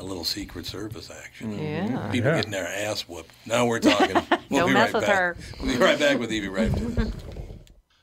[0.00, 1.52] A little Secret Service action.
[1.52, 1.62] Mm-hmm.
[1.94, 2.10] Yeah.
[2.10, 2.36] People Yeah.
[2.36, 3.30] getting their ass whooped.
[3.46, 4.16] Now we're talking.
[4.50, 5.16] We'll Don't be mess right with back.
[5.16, 5.36] her.
[5.62, 7.12] We'll be right back with Evy right after this.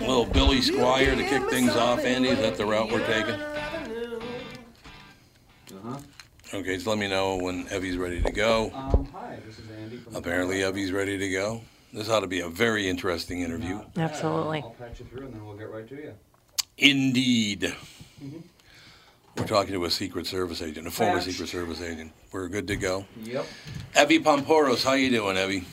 [0.00, 2.28] Little Billy Squier to kick things off, Andy.
[2.28, 3.34] Is that the route we're taking?
[5.74, 5.98] Uh-huh.
[6.52, 8.70] Okay, just let me know when Evy's ready to go.
[8.74, 10.00] Um, hi, this is Andy.
[10.14, 11.62] Apparently, Evy's ready to go.
[11.92, 13.80] This ought to be a very interesting interview.
[13.96, 14.62] Absolutely.
[14.62, 16.14] I'll patch you through and then we'll get right to you.
[16.78, 17.74] Indeed.
[19.36, 21.24] We're talking to a Secret Service agent, a former Patch.
[21.24, 22.12] Secret Service agent.
[22.30, 23.04] We're good to go.
[23.24, 23.46] Yep.
[23.96, 25.64] Evy Poumpouras, how you doing, Evy?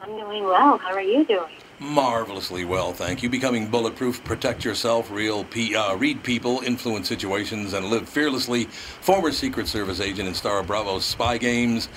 [0.00, 0.78] I'm doing well.
[0.78, 1.50] How are you doing?
[1.80, 3.28] Marvelously well, thank you.
[3.28, 8.64] Becoming bulletproof, protect yourself, real P, uh, read people, influence situations, and live fearlessly.
[8.64, 11.88] Former Secret Service agent and star of Bravo's Spy Games,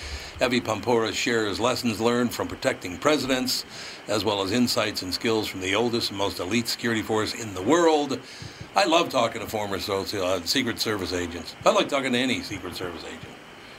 [0.41, 3.65] Evy Poumpouras shares lessons learned from protecting presidents,
[4.07, 7.53] as well as insights and skills from the oldest and most elite security force in
[7.53, 8.19] the world.
[8.75, 11.55] I love talking to former so- uh, Secret Service agents.
[11.65, 13.21] I like talking to any Secret Service agent.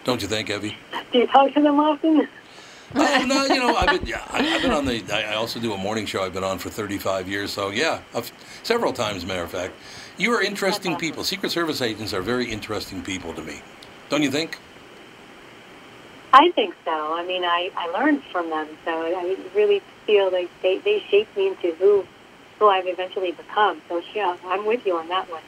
[0.05, 0.77] Don't you think, Evy?
[1.13, 2.29] Do you talk to them often?
[2.95, 5.59] Oh no, you know I've been yeah, I- I've been on the I I also
[5.59, 8.31] do a morning show I've been on for 35 years so yeah I've,
[8.63, 9.75] several times matter of fact
[10.17, 11.01] you are interesting awesome.
[11.01, 13.61] people Secret Service agents are very interesting people to me
[14.09, 14.61] don't you think
[16.33, 17.15] I think so.
[17.15, 21.35] I mean, I, I learned from them, so I really feel like they, they shaped
[21.35, 22.07] me into who
[22.59, 23.81] who I've eventually become.
[23.89, 25.43] So yeah, I'm with you on that one.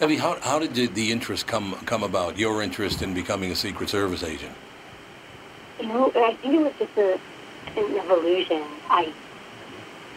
[0.00, 3.88] Evy how, how did the, interest come come about your interest in becoming a Secret
[3.88, 4.54] Service agent
[5.80, 7.18] You know, I think it was just a,
[7.78, 8.62] an evolution.
[8.88, 9.12] I,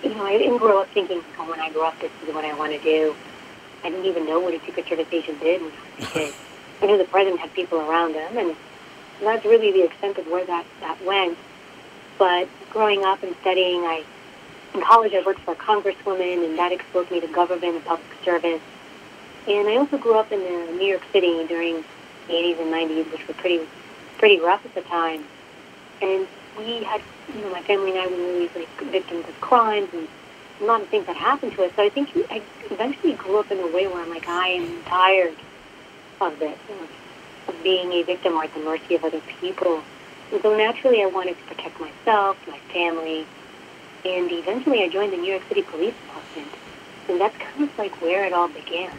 [0.04, 2.46] you know, I didn't grow up thinking, oh, when I grow up, this is what
[2.46, 3.16] I want to do.
[3.84, 6.34] I didn't even know what a Secret Service agent did when I was a kid.
[6.82, 8.56] I knew the president had people around him, and
[9.22, 11.38] that's really the extent of where that, that went.
[12.18, 14.04] But growing up and studying, I
[14.78, 18.08] in college I worked for a congresswoman, and that exposed me to government and public
[18.24, 18.62] service.
[19.48, 21.84] And I also grew up in uh, New York City during
[22.28, 23.62] the 80s and 90s, which were pretty
[24.18, 25.24] pretty rough at the time.
[26.02, 27.02] And we had,
[27.34, 30.08] you know, my family and I were always like victims of crimes and
[30.60, 31.72] a lot of things that happened to us.
[31.76, 34.84] So I think I eventually grew up in a way where I'm like, I am
[34.84, 35.36] tired
[36.20, 36.58] of this,
[37.48, 39.82] of, being a victim or at the mercy of other people.
[40.32, 43.26] And so naturally, I wanted to protect myself, my family,
[44.08, 46.48] and eventually I joined the New York City Police Department.
[47.10, 48.92] And that's kind of like where it all began.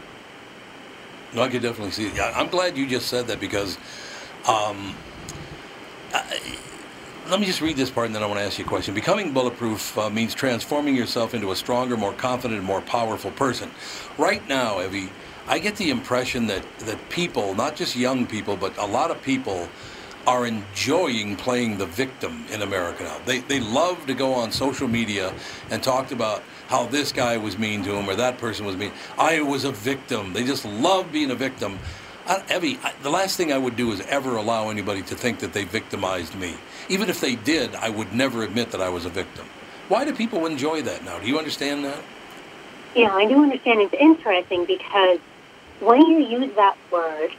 [1.34, 2.10] No, I could definitely see.
[2.14, 3.76] Yeah, I'm glad you just said that because,
[4.48, 4.94] um,
[6.14, 6.40] I,
[7.28, 8.94] let me just read this part and then I want to ask you a question.
[8.94, 13.70] Becoming bulletproof uh, means transforming yourself into a stronger, more confident, more powerful person.
[14.16, 15.10] Right now, Evy,
[15.46, 19.20] I get the impression that that people, not just young people, but a lot of
[19.22, 19.68] people,
[20.26, 23.18] are enjoying playing the victim in America now.
[23.24, 25.32] They they love to go on social media
[25.70, 28.92] and talk about how this guy was mean to him or that person was mean.
[29.18, 30.32] I was a victim.
[30.34, 31.78] They just love being a victim.
[32.26, 35.38] I, Evy, I, the last thing I would do is ever allow anybody to think
[35.38, 36.54] that they victimized me.
[36.90, 39.46] Even if they did, I would never admit that I was a victim.
[39.88, 41.18] Why do people enjoy that now?
[41.18, 41.98] Do you understand that?
[42.94, 43.80] Yeah, I do understand.
[43.80, 45.20] It's interesting because
[45.80, 47.30] when you use that word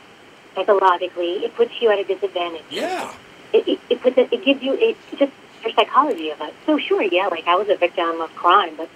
[0.60, 2.64] psychologically, it puts you at a disadvantage.
[2.70, 3.14] Yeah.
[3.54, 5.32] It, it, it puts it, it gives you it just
[5.64, 6.54] their psychology of it.
[6.66, 8.90] So sure, yeah, like I was a victim of crime, but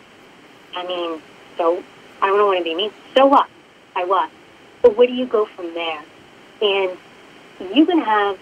[0.75, 1.21] I mean,
[1.57, 1.83] so
[2.21, 2.91] I don't want to be mean.
[3.15, 3.49] So what?
[3.95, 4.29] I was.
[4.81, 6.01] But where do you go from there?
[6.61, 6.97] And
[7.73, 8.37] you can have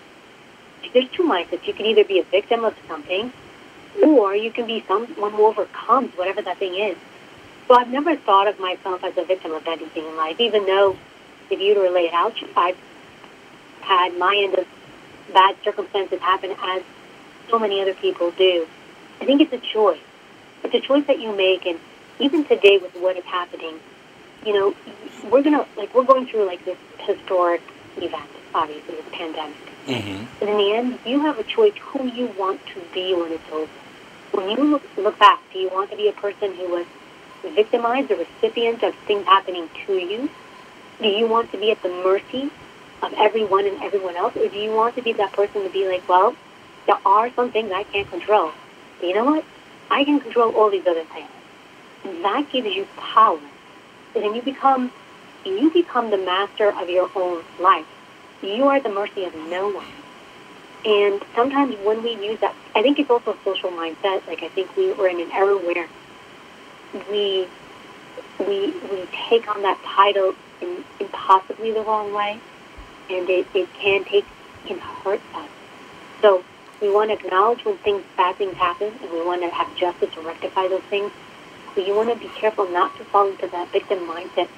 [0.93, 1.65] there's two mindsets.
[1.67, 3.31] You can either be a victim of something,
[4.03, 6.97] or you can be someone who overcomes whatever that thing is.
[7.67, 10.97] So I've never thought of myself as a victim of anything in life, even though
[11.49, 12.77] if you were to lay it out, I've
[13.81, 14.67] had my end of
[15.33, 16.83] bad circumstances happen as
[17.49, 18.67] so many other people do.
[19.19, 19.99] I think it's a choice.
[20.63, 21.79] It's a choice that you make, and
[22.19, 23.79] even today with what is happening,
[24.45, 24.75] you know,
[25.29, 27.61] we're gonna like we're going through like this historic
[27.97, 29.57] event, obviously, this pandemic.
[29.87, 30.25] Mm-hmm.
[30.39, 33.51] But in the end, you have a choice who you want to be when it's
[33.51, 33.71] over.
[34.31, 36.85] When you look, look back, do you want to be a person who was
[37.55, 40.29] victimized, a recipient of things happening to you?
[41.01, 42.51] Do you want to be at the mercy
[43.01, 44.35] of everyone and everyone else?
[44.35, 46.35] Or do you want to be that person to be like, well,
[46.87, 48.51] there are some things I can't control.
[48.99, 49.45] But you know what?
[49.89, 51.29] I can control all these other things.
[52.03, 53.39] And that gives you power.
[54.15, 54.91] And then you become
[55.45, 57.85] you become the master of your own life.
[58.43, 59.85] You are the mercy of no one.
[60.85, 64.25] And sometimes when we use that, I think it's also a social mindset.
[64.27, 65.87] Like I think we were in an era where
[67.09, 67.47] we
[68.39, 72.39] we we take on that title in, in possibly the wrong way,
[73.09, 74.25] and it, it can take
[74.65, 75.49] can hurt us.
[76.21, 76.43] So
[76.81, 80.13] we want to acknowledge when things bad things happen, and we want to have justice
[80.13, 81.11] to rectify those things.
[81.75, 84.49] But you want to be careful not to fall into that victim mindset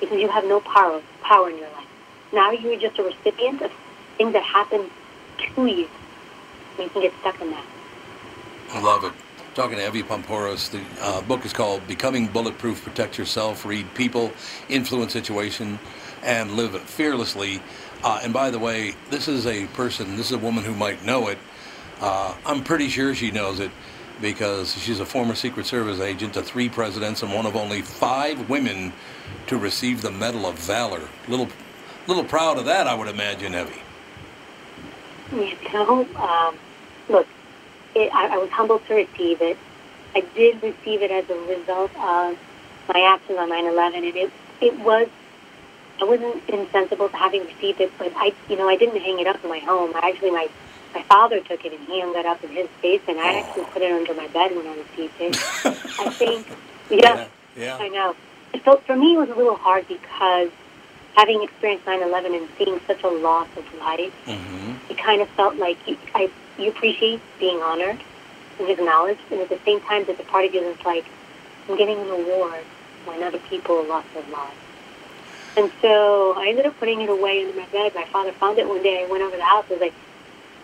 [0.00, 1.86] because you have no power power in your life.
[2.32, 3.72] Now you're just a recipient of
[4.16, 4.90] things that happen
[5.38, 5.88] to you.
[6.78, 7.64] And you can get stuck in that.
[8.72, 9.12] I love it.
[9.54, 13.64] Talking to Evy Poumpouras, the uh, book is called Becoming Bulletproof Protect Yourself.
[13.64, 14.32] Read People,
[14.68, 15.80] Influence Situation,
[16.22, 17.60] and Live Fearlessly.
[18.02, 21.04] Uh, and by the way, this is a person, this is a woman who might
[21.04, 21.38] know it.
[22.00, 23.70] Uh, I'm pretty sure she knows it
[24.20, 28.48] because she's a former Secret Service agent to three presidents and one of only five
[28.48, 28.92] women
[29.46, 31.08] to receive the Medal of Valor.
[31.28, 31.48] Little,
[32.06, 33.82] little proud of that, I would imagine, Evy.
[35.32, 36.56] You know, um,
[37.08, 37.26] look,
[37.94, 39.58] it, I, I was humbled to receive it.
[40.14, 42.36] I did receive it as a result of
[42.88, 45.08] my actions on 9/11, and it it was
[46.00, 49.26] I wasn't insensible to having received it, but I you know I didn't hang it
[49.26, 49.92] up in my home.
[49.94, 50.48] I actually my
[50.94, 53.64] my father took it and he hung it up in his space, and I actually
[53.66, 55.36] put it under my bed when I received it.
[55.98, 56.46] I think,
[56.90, 57.76] yeah, yeah.
[57.78, 58.16] I know.
[58.64, 60.50] So for me, it was a little hard because
[61.16, 64.90] having experienced 9/11 and seeing such a loss of life, Mm-hmm.
[64.90, 67.98] it kind of felt like you, I, you appreciate being honored
[68.58, 71.04] and acknowledged, and at the same time, there's a part of you that's like,
[71.68, 72.64] I'm getting an award
[73.04, 74.56] when other people lost their lives.
[75.56, 77.94] And so I ended up putting it away under my bed.
[77.94, 79.04] My father found it one day.
[79.04, 79.64] I went over to the house.
[79.68, 79.94] I was like,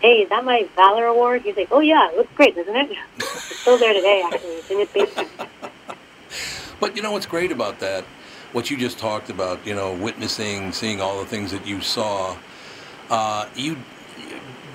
[0.01, 1.41] hey, is that my Valor Award?
[1.41, 2.97] He's like, oh, yeah, it looks great, doesn't it?
[3.17, 4.51] It's still there today, actually.
[4.51, 5.29] It's in his basement.
[6.79, 8.03] But you know what's great about that?
[8.53, 12.37] What you just talked about, you know, witnessing, seeing all the things that you saw.
[13.09, 13.77] Uh, you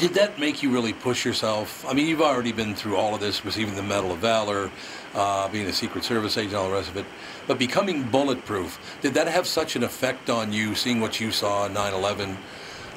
[0.03, 1.87] did that make you really push yourself?
[1.87, 4.69] I mean, you've already been through all of this, receiving the Medal of Valor,
[5.15, 7.07] uh, being a Secret Service agent, all the rest of it.
[7.47, 11.63] But becoming bulletproof, did that have such an effect on you, seeing what you saw
[11.63, 12.37] on 9/11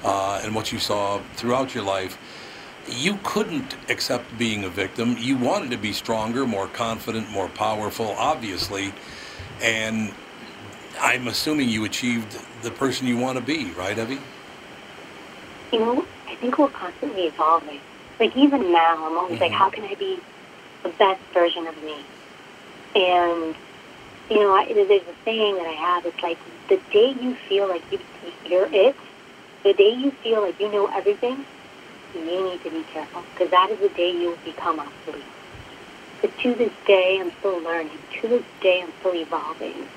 [0.03, 2.18] uh, and what you saw throughout your life?
[2.89, 5.16] You couldn't accept being a victim.
[5.20, 8.95] You wanted to be stronger, more confident, more powerful, obviously.
[9.62, 10.12] And
[10.99, 14.18] I'm assuming you achieved the person you want to be, right, Evy?
[15.72, 17.80] you I think we're constantly evolving.
[18.20, 19.58] Like even now, I'm always like, mm-hmm.
[19.58, 20.20] how can I be
[20.84, 21.96] the best version of me?
[22.94, 23.56] And
[24.30, 26.06] you know, I, there's a saying that I have.
[26.06, 28.00] It's like the day you feel like you,
[28.46, 28.98] you're it,
[29.64, 31.46] the day you feel like you know everything,
[32.14, 35.24] you need to be careful because that is the day you will become obsolete.
[36.20, 37.98] But to this day, I'm still learning.
[38.22, 39.88] To this day, I'm still evolving,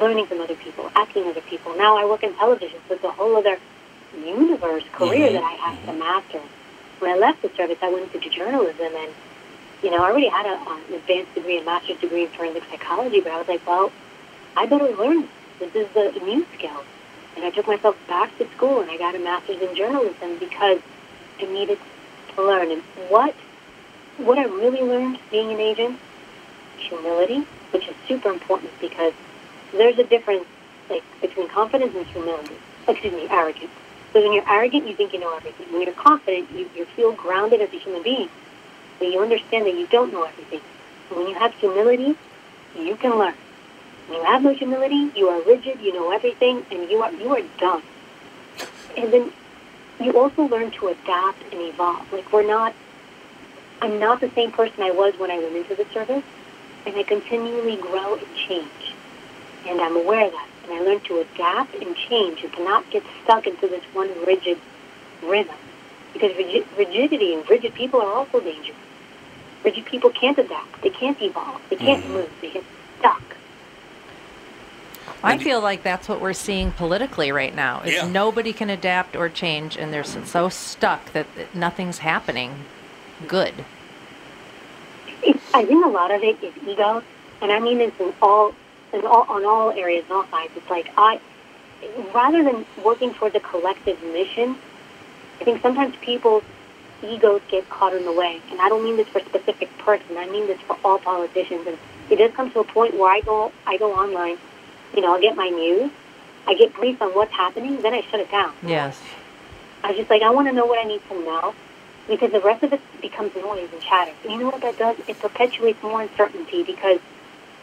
[0.00, 1.76] learning from other people, asking other people.
[1.76, 3.58] Now I work in television, so it's a whole other
[4.16, 6.40] universe career Mhm, that I have to master.
[6.98, 9.12] When I left the service, I went into journalism, and
[9.82, 13.20] you know, I already had a, an advanced degree, a master's degree in forensic psychology.
[13.20, 13.92] But I was like, well,
[14.56, 15.28] I better learn
[15.60, 15.72] this.
[15.72, 16.84] This is the new skill.
[17.36, 20.80] And I took myself back to school, and I got a master's in journalism because
[21.40, 21.78] I needed
[22.34, 22.70] to learn.
[22.72, 23.34] And what
[24.16, 25.98] what I really learned being an agent,
[26.76, 29.12] humility, which is super important because
[29.72, 30.44] there's a difference
[30.90, 32.54] like between confidence and humility.
[32.88, 33.70] Excuse me, arrogance.
[34.12, 35.72] So when you're arrogant, you think you know everything.
[35.72, 38.28] When you're confident, you, you feel grounded as a human being.
[38.98, 40.60] But you understand that you don't know everything.
[41.10, 42.16] When you have humility,
[42.78, 43.34] you can learn.
[44.08, 47.36] When you have no humility, you are rigid, you know everything, and you are you
[47.36, 47.82] are done.
[48.96, 49.32] And then
[50.00, 52.10] you also learn to adapt and evolve.
[52.12, 52.74] Like we're not
[53.80, 56.24] I'm not the same person I was when I went into the service,
[56.86, 58.94] and I continually grow and change.
[59.66, 60.48] And I'm aware of that.
[60.68, 64.10] And I learn to adapt and change and to not get stuck into this one
[64.26, 64.58] rigid
[65.22, 65.56] rhythm.
[66.12, 68.76] Because rigid, rigidity and rigid people are also dangerous.
[69.64, 70.82] Rigid people can't adapt.
[70.82, 71.60] They can't evolve.
[71.70, 72.10] They can't Mhm.
[72.10, 72.30] move.
[72.40, 72.64] They get
[72.98, 73.22] stuck.
[75.22, 77.80] I feel like that's what we're seeing politically right now.
[77.84, 78.06] Is Yeah.
[78.06, 82.64] nobody can adapt or change, and they're so stuck that nothing's happening
[83.26, 83.64] good.
[85.22, 87.02] It's, I think a lot of it is ego,
[87.42, 88.54] and I mean this in all,
[88.92, 90.52] in all on all areas, and all sides.
[90.56, 91.20] It's like I,
[92.14, 94.56] rather than working towards a collective mission,
[95.40, 96.44] I think sometimes people's
[97.02, 98.40] egos get caught in the way.
[98.50, 100.16] And I don't mean this for a specific person.
[100.16, 101.66] I mean this for all politicians.
[101.66, 101.78] And
[102.10, 104.38] it does come to a point where I go, I go online.
[104.94, 105.90] You know, I get my news,
[106.46, 108.54] I get briefed on what's happening, then I shut it down.
[108.62, 108.98] Yes.
[109.84, 111.54] I was just like, I want to know what I need to know
[112.08, 114.12] because the rest of it becomes noise and chatter.
[114.24, 114.96] And you know what that does?
[115.06, 117.00] It perpetuates more uncertainty because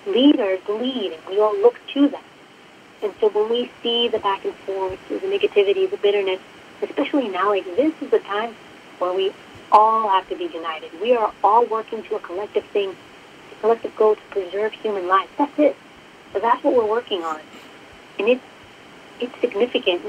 [0.05, 2.23] leaders lead and we all look to them.
[3.03, 6.39] And so when we see the back and forth, the negativity, the bitterness,
[6.81, 8.55] especially now, like this is the time
[8.99, 9.31] where we
[9.71, 10.89] all have to be united.
[11.01, 12.95] We are all working to a collective thing,
[13.51, 15.29] a collective goal to preserve human life.
[15.37, 15.75] That's it.
[16.33, 17.41] So that's what we're working on.
[18.19, 18.43] And it's,
[19.19, 20.01] it's significant.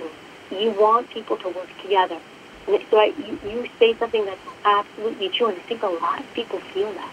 [0.51, 2.19] You want people to work together.
[2.69, 6.19] And so I, you, you say something that's absolutely true, and I think a lot
[6.19, 7.13] of people feel that.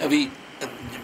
[0.00, 0.30] Evy,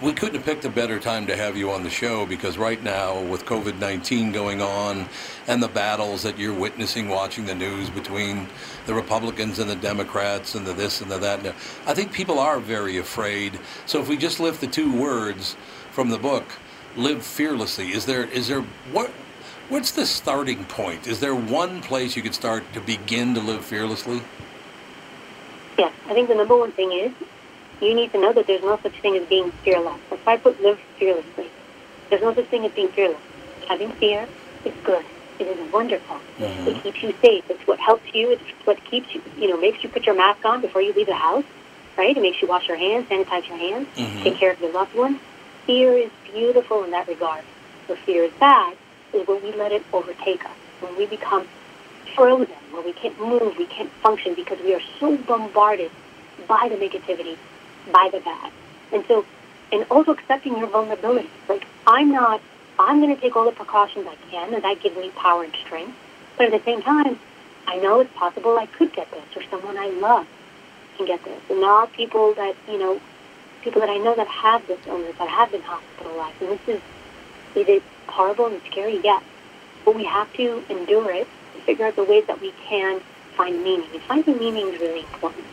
[0.02, 2.82] we couldn't have picked a better time to have you on the show because right
[2.82, 5.08] now, with COVID 19 going on
[5.46, 8.48] and the battles that you're witnessing watching the news between
[8.86, 11.44] the Republicans and the Democrats and the this and the that,
[11.86, 13.58] I think people are very afraid.
[13.86, 15.56] So if we just lift the two words
[15.90, 16.46] from the book,
[16.96, 19.10] live fearlessly, is there, is there, what,
[19.68, 21.06] what's the starting point?
[21.06, 24.22] Is there one place you could start to begin to live fearlessly?
[25.78, 27.12] Yes, I think the number one thing is
[27.80, 29.98] you need to know that there's no such thing as being fearless.
[30.10, 31.48] That's why I put live fearlessly.
[32.10, 33.20] There's no such thing as being fearless.
[33.68, 34.28] Having fear
[34.64, 35.04] is good.
[35.38, 36.18] It is wonderful.
[36.38, 37.44] It keeps you safe.
[37.48, 38.32] It's what helps you.
[38.32, 41.06] It's what keeps you, you know, makes you put your mask on before you leave
[41.06, 41.44] the house,
[41.96, 42.14] right?
[42.14, 44.22] It makes you wash your hands, sanitize your hands, Mhm.
[44.22, 45.18] take care of your loved ones.
[45.66, 47.42] Fear is beautiful in that regard.
[47.86, 48.76] Where fear is bad
[49.14, 51.48] is when we let it overtake us, when we become
[52.14, 55.90] frozen, where we can't move, we can't function because we are so bombarded
[56.46, 57.36] by the negativity,
[57.92, 58.52] by the bad.
[58.92, 59.24] And so,
[59.72, 61.30] and also accepting your vulnerability.
[61.48, 62.40] Like, I'm not,
[62.78, 65.54] I'm going to take all the precautions I can, and that gives me power and
[65.54, 65.96] strength.
[66.36, 67.18] But at the same time,
[67.66, 70.26] I know it's possible I could get this, or someone I love
[70.96, 71.40] can get this.
[71.48, 73.00] And there people that, you know,
[73.62, 76.40] people that I know that have this illness, that have been hospitalized.
[76.40, 76.80] And this is,
[77.54, 79.00] is it horrible and scary?
[79.02, 79.22] Yes.
[79.84, 83.00] But we have to endure it and figure out the ways that we can
[83.36, 83.88] find meaning.
[83.92, 85.44] And finding meaning is really important.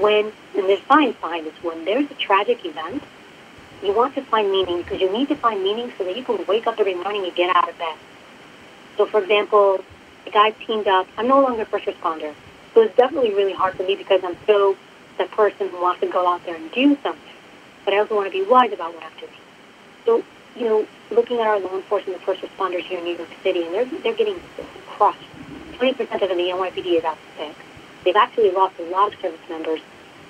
[0.00, 3.02] When, and there's science behind this, when there's a tragic event,
[3.82, 6.44] you want to find meaning because you need to find meaning so that you can
[6.46, 7.96] wake up every morning and get out of bed.
[8.96, 9.84] So, for example,
[10.24, 11.06] the guy teamed up.
[11.18, 12.34] I'm no longer a first responder.
[12.72, 14.76] So it's definitely really hard for me because I'm so
[15.18, 17.34] the person who wants to go out there and do something.
[17.84, 19.32] But I also want to be wise about what I'm doing.
[20.06, 20.24] So,
[20.56, 23.62] you know, looking at our law enforcement and first responders here in New York City,
[23.62, 24.40] and they're, they're getting
[24.96, 25.18] crushed.
[25.78, 27.54] 20% of the NYPD is out sick.
[28.04, 29.80] They've actually lost a lot of service members.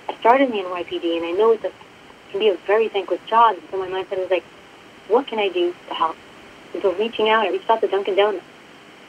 [0.08, 1.74] I started in the NYPD, and I know it's a, it
[2.30, 3.56] can be a very thankless job.
[3.70, 4.44] So my mindset was like,
[5.08, 6.16] what can I do to help?
[6.72, 8.44] And so reaching out, I reached out to Dunkin' Donuts.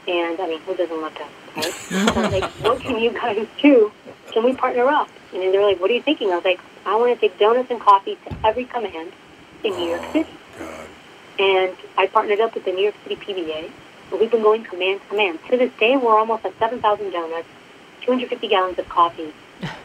[0.07, 1.74] And, I mean, who doesn't love donuts, right?
[2.13, 3.91] so I was like, what can you guys do?
[4.32, 5.09] Can we partner up?
[5.34, 6.32] And then they were like, what are you thinking?
[6.32, 9.11] I was like, I want to take donuts and coffee to every command
[9.63, 10.30] in New York oh, City.
[11.39, 13.72] And I partnered up with the New York City PBA.
[14.11, 15.39] And we've been going command to command.
[15.49, 17.47] To this day, we're almost at 7,000 donuts,
[18.06, 19.34] 250 gallons of coffee.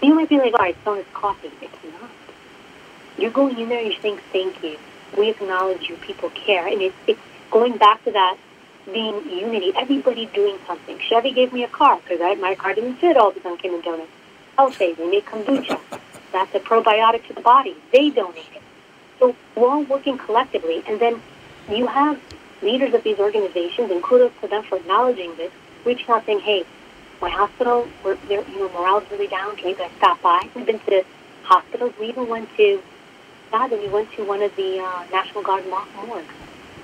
[0.03, 1.51] You might be like, all right, so it's coffee.
[1.61, 2.11] It's not.
[3.19, 4.79] You're going in there, you're saying thank you.
[5.17, 5.97] We acknowledge you.
[5.97, 6.67] People care.
[6.67, 8.37] And it's, it's going back to that
[8.93, 9.73] being unity.
[9.77, 10.99] Everybody doing something.
[10.99, 14.11] Chevy gave me a car because my car didn't fit all the Dunkin' and Donuts.
[14.57, 14.97] Health-Ade.
[14.97, 15.81] They make kombucha.
[16.33, 17.77] That's a probiotic to the body.
[17.93, 18.63] They donate it.
[19.19, 20.83] So we're all working collectively.
[20.87, 21.21] And then
[21.71, 22.21] you have
[22.63, 25.53] leaders of these organizations, and kudos to them for acknowledging this,
[25.85, 26.65] reaching out saying, hey,
[27.21, 29.57] my hospital, we're, you know, morale's really down.
[29.57, 30.49] Can you guys stop by?
[30.55, 31.05] We've been to
[31.43, 31.93] hospitals.
[31.99, 32.83] We even went to,
[33.51, 36.25] God, we went to one of the uh, National Guard morgues.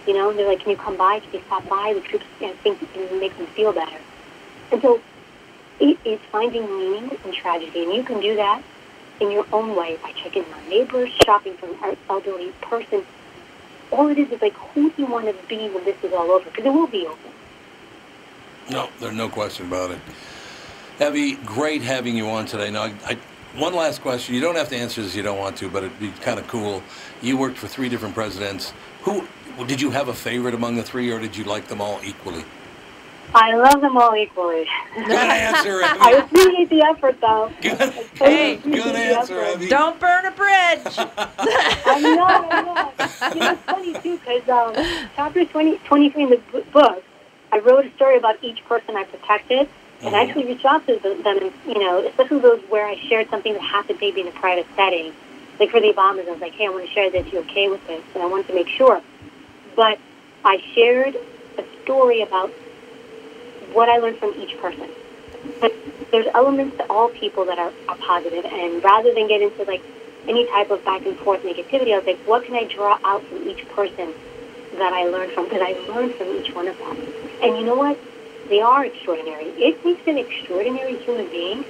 [0.06, 1.18] You know, and they're like, can you come by?
[1.18, 1.92] Can you stop by?
[1.92, 3.98] The troops you know, think it can make them feel better.
[4.70, 5.00] And so
[5.80, 7.82] it is finding meaning in tragedy.
[7.82, 8.62] And you can do that
[9.20, 13.04] in your own way by checking on neighbors, shopping for an elderly person.
[13.90, 16.30] All it is is like, who do you want to be when this is all
[16.30, 16.44] over?
[16.44, 17.18] Because it will be over.
[18.70, 19.98] No, there's no question about it.
[21.00, 22.70] Evy, great having you on today.
[22.70, 23.18] Now, I, I
[23.58, 24.34] One last question.
[24.34, 26.38] You don't have to answer this if you don't want to, but it'd be kind
[26.38, 26.82] of cool.
[27.22, 28.72] You worked for three different presidents.
[29.02, 29.26] Who
[29.66, 32.44] did you have a favorite among the three, or did you like them all equally?
[33.34, 34.66] I love them all equally.
[34.94, 36.00] Good answer, Abby.
[36.00, 36.26] I Abby.
[36.26, 37.48] appreciate the effort, though.
[38.14, 39.68] Hey, Good answer, Abby.
[39.68, 40.82] Don't burn a bridge.
[40.98, 43.34] I know, I know.
[43.34, 47.04] You know, it's funny, too, because um, chapter 20, 23 in the book,
[47.56, 49.66] I wrote a story about each person I protected,
[50.02, 53.30] and I actually reached out to them, and, you know, especially those where I shared
[53.30, 55.14] something that happened maybe in a private setting.
[55.58, 57.32] Like for the Obamas, I was like, hey, I want to share this.
[57.32, 58.02] You okay with this?
[58.12, 59.00] And I wanted to make sure.
[59.74, 59.98] But
[60.44, 61.16] I shared
[61.56, 62.50] a story about
[63.72, 64.90] what I learned from each person.
[65.58, 65.72] But
[66.10, 69.82] there's elements to all people that are, are positive, and rather than get into like
[70.28, 73.24] any type of back and forth negativity, I was like, what can I draw out
[73.24, 74.12] from each person
[74.78, 75.44] that I learned from?
[75.44, 76.96] Because I learned from each one of them.
[77.42, 77.98] And you know what?
[78.48, 79.46] They are extraordinary.
[79.46, 81.64] It takes an extraordinary human being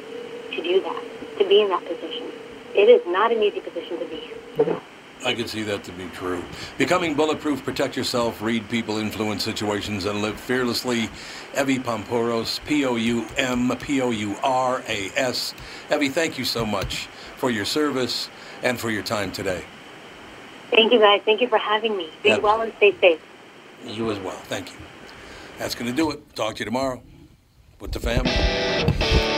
[0.53, 1.03] to do that,
[1.39, 2.31] to be in that position.
[2.75, 4.81] It is not an easy position to be in.
[5.25, 6.45] I can see that to be true.
[6.79, 11.09] Becoming bulletproof, protect yourself, read people, influence situations, and live fearlessly.
[11.55, 15.55] Evy Poumpouras, P O U M P O U R A S.
[15.91, 18.29] Evy, thank you so much for your service
[18.63, 19.65] and for your time today.
[20.71, 21.23] Thank you, guys.
[21.25, 22.09] Thank you for having me.
[22.23, 22.39] Be Yeah.
[22.39, 23.21] well and stay safe.
[23.85, 24.37] You as well.
[24.49, 24.79] Thank you.
[25.59, 26.35] That's going to do it.
[26.35, 27.03] Talk to you tomorrow
[27.81, 29.36] with the family.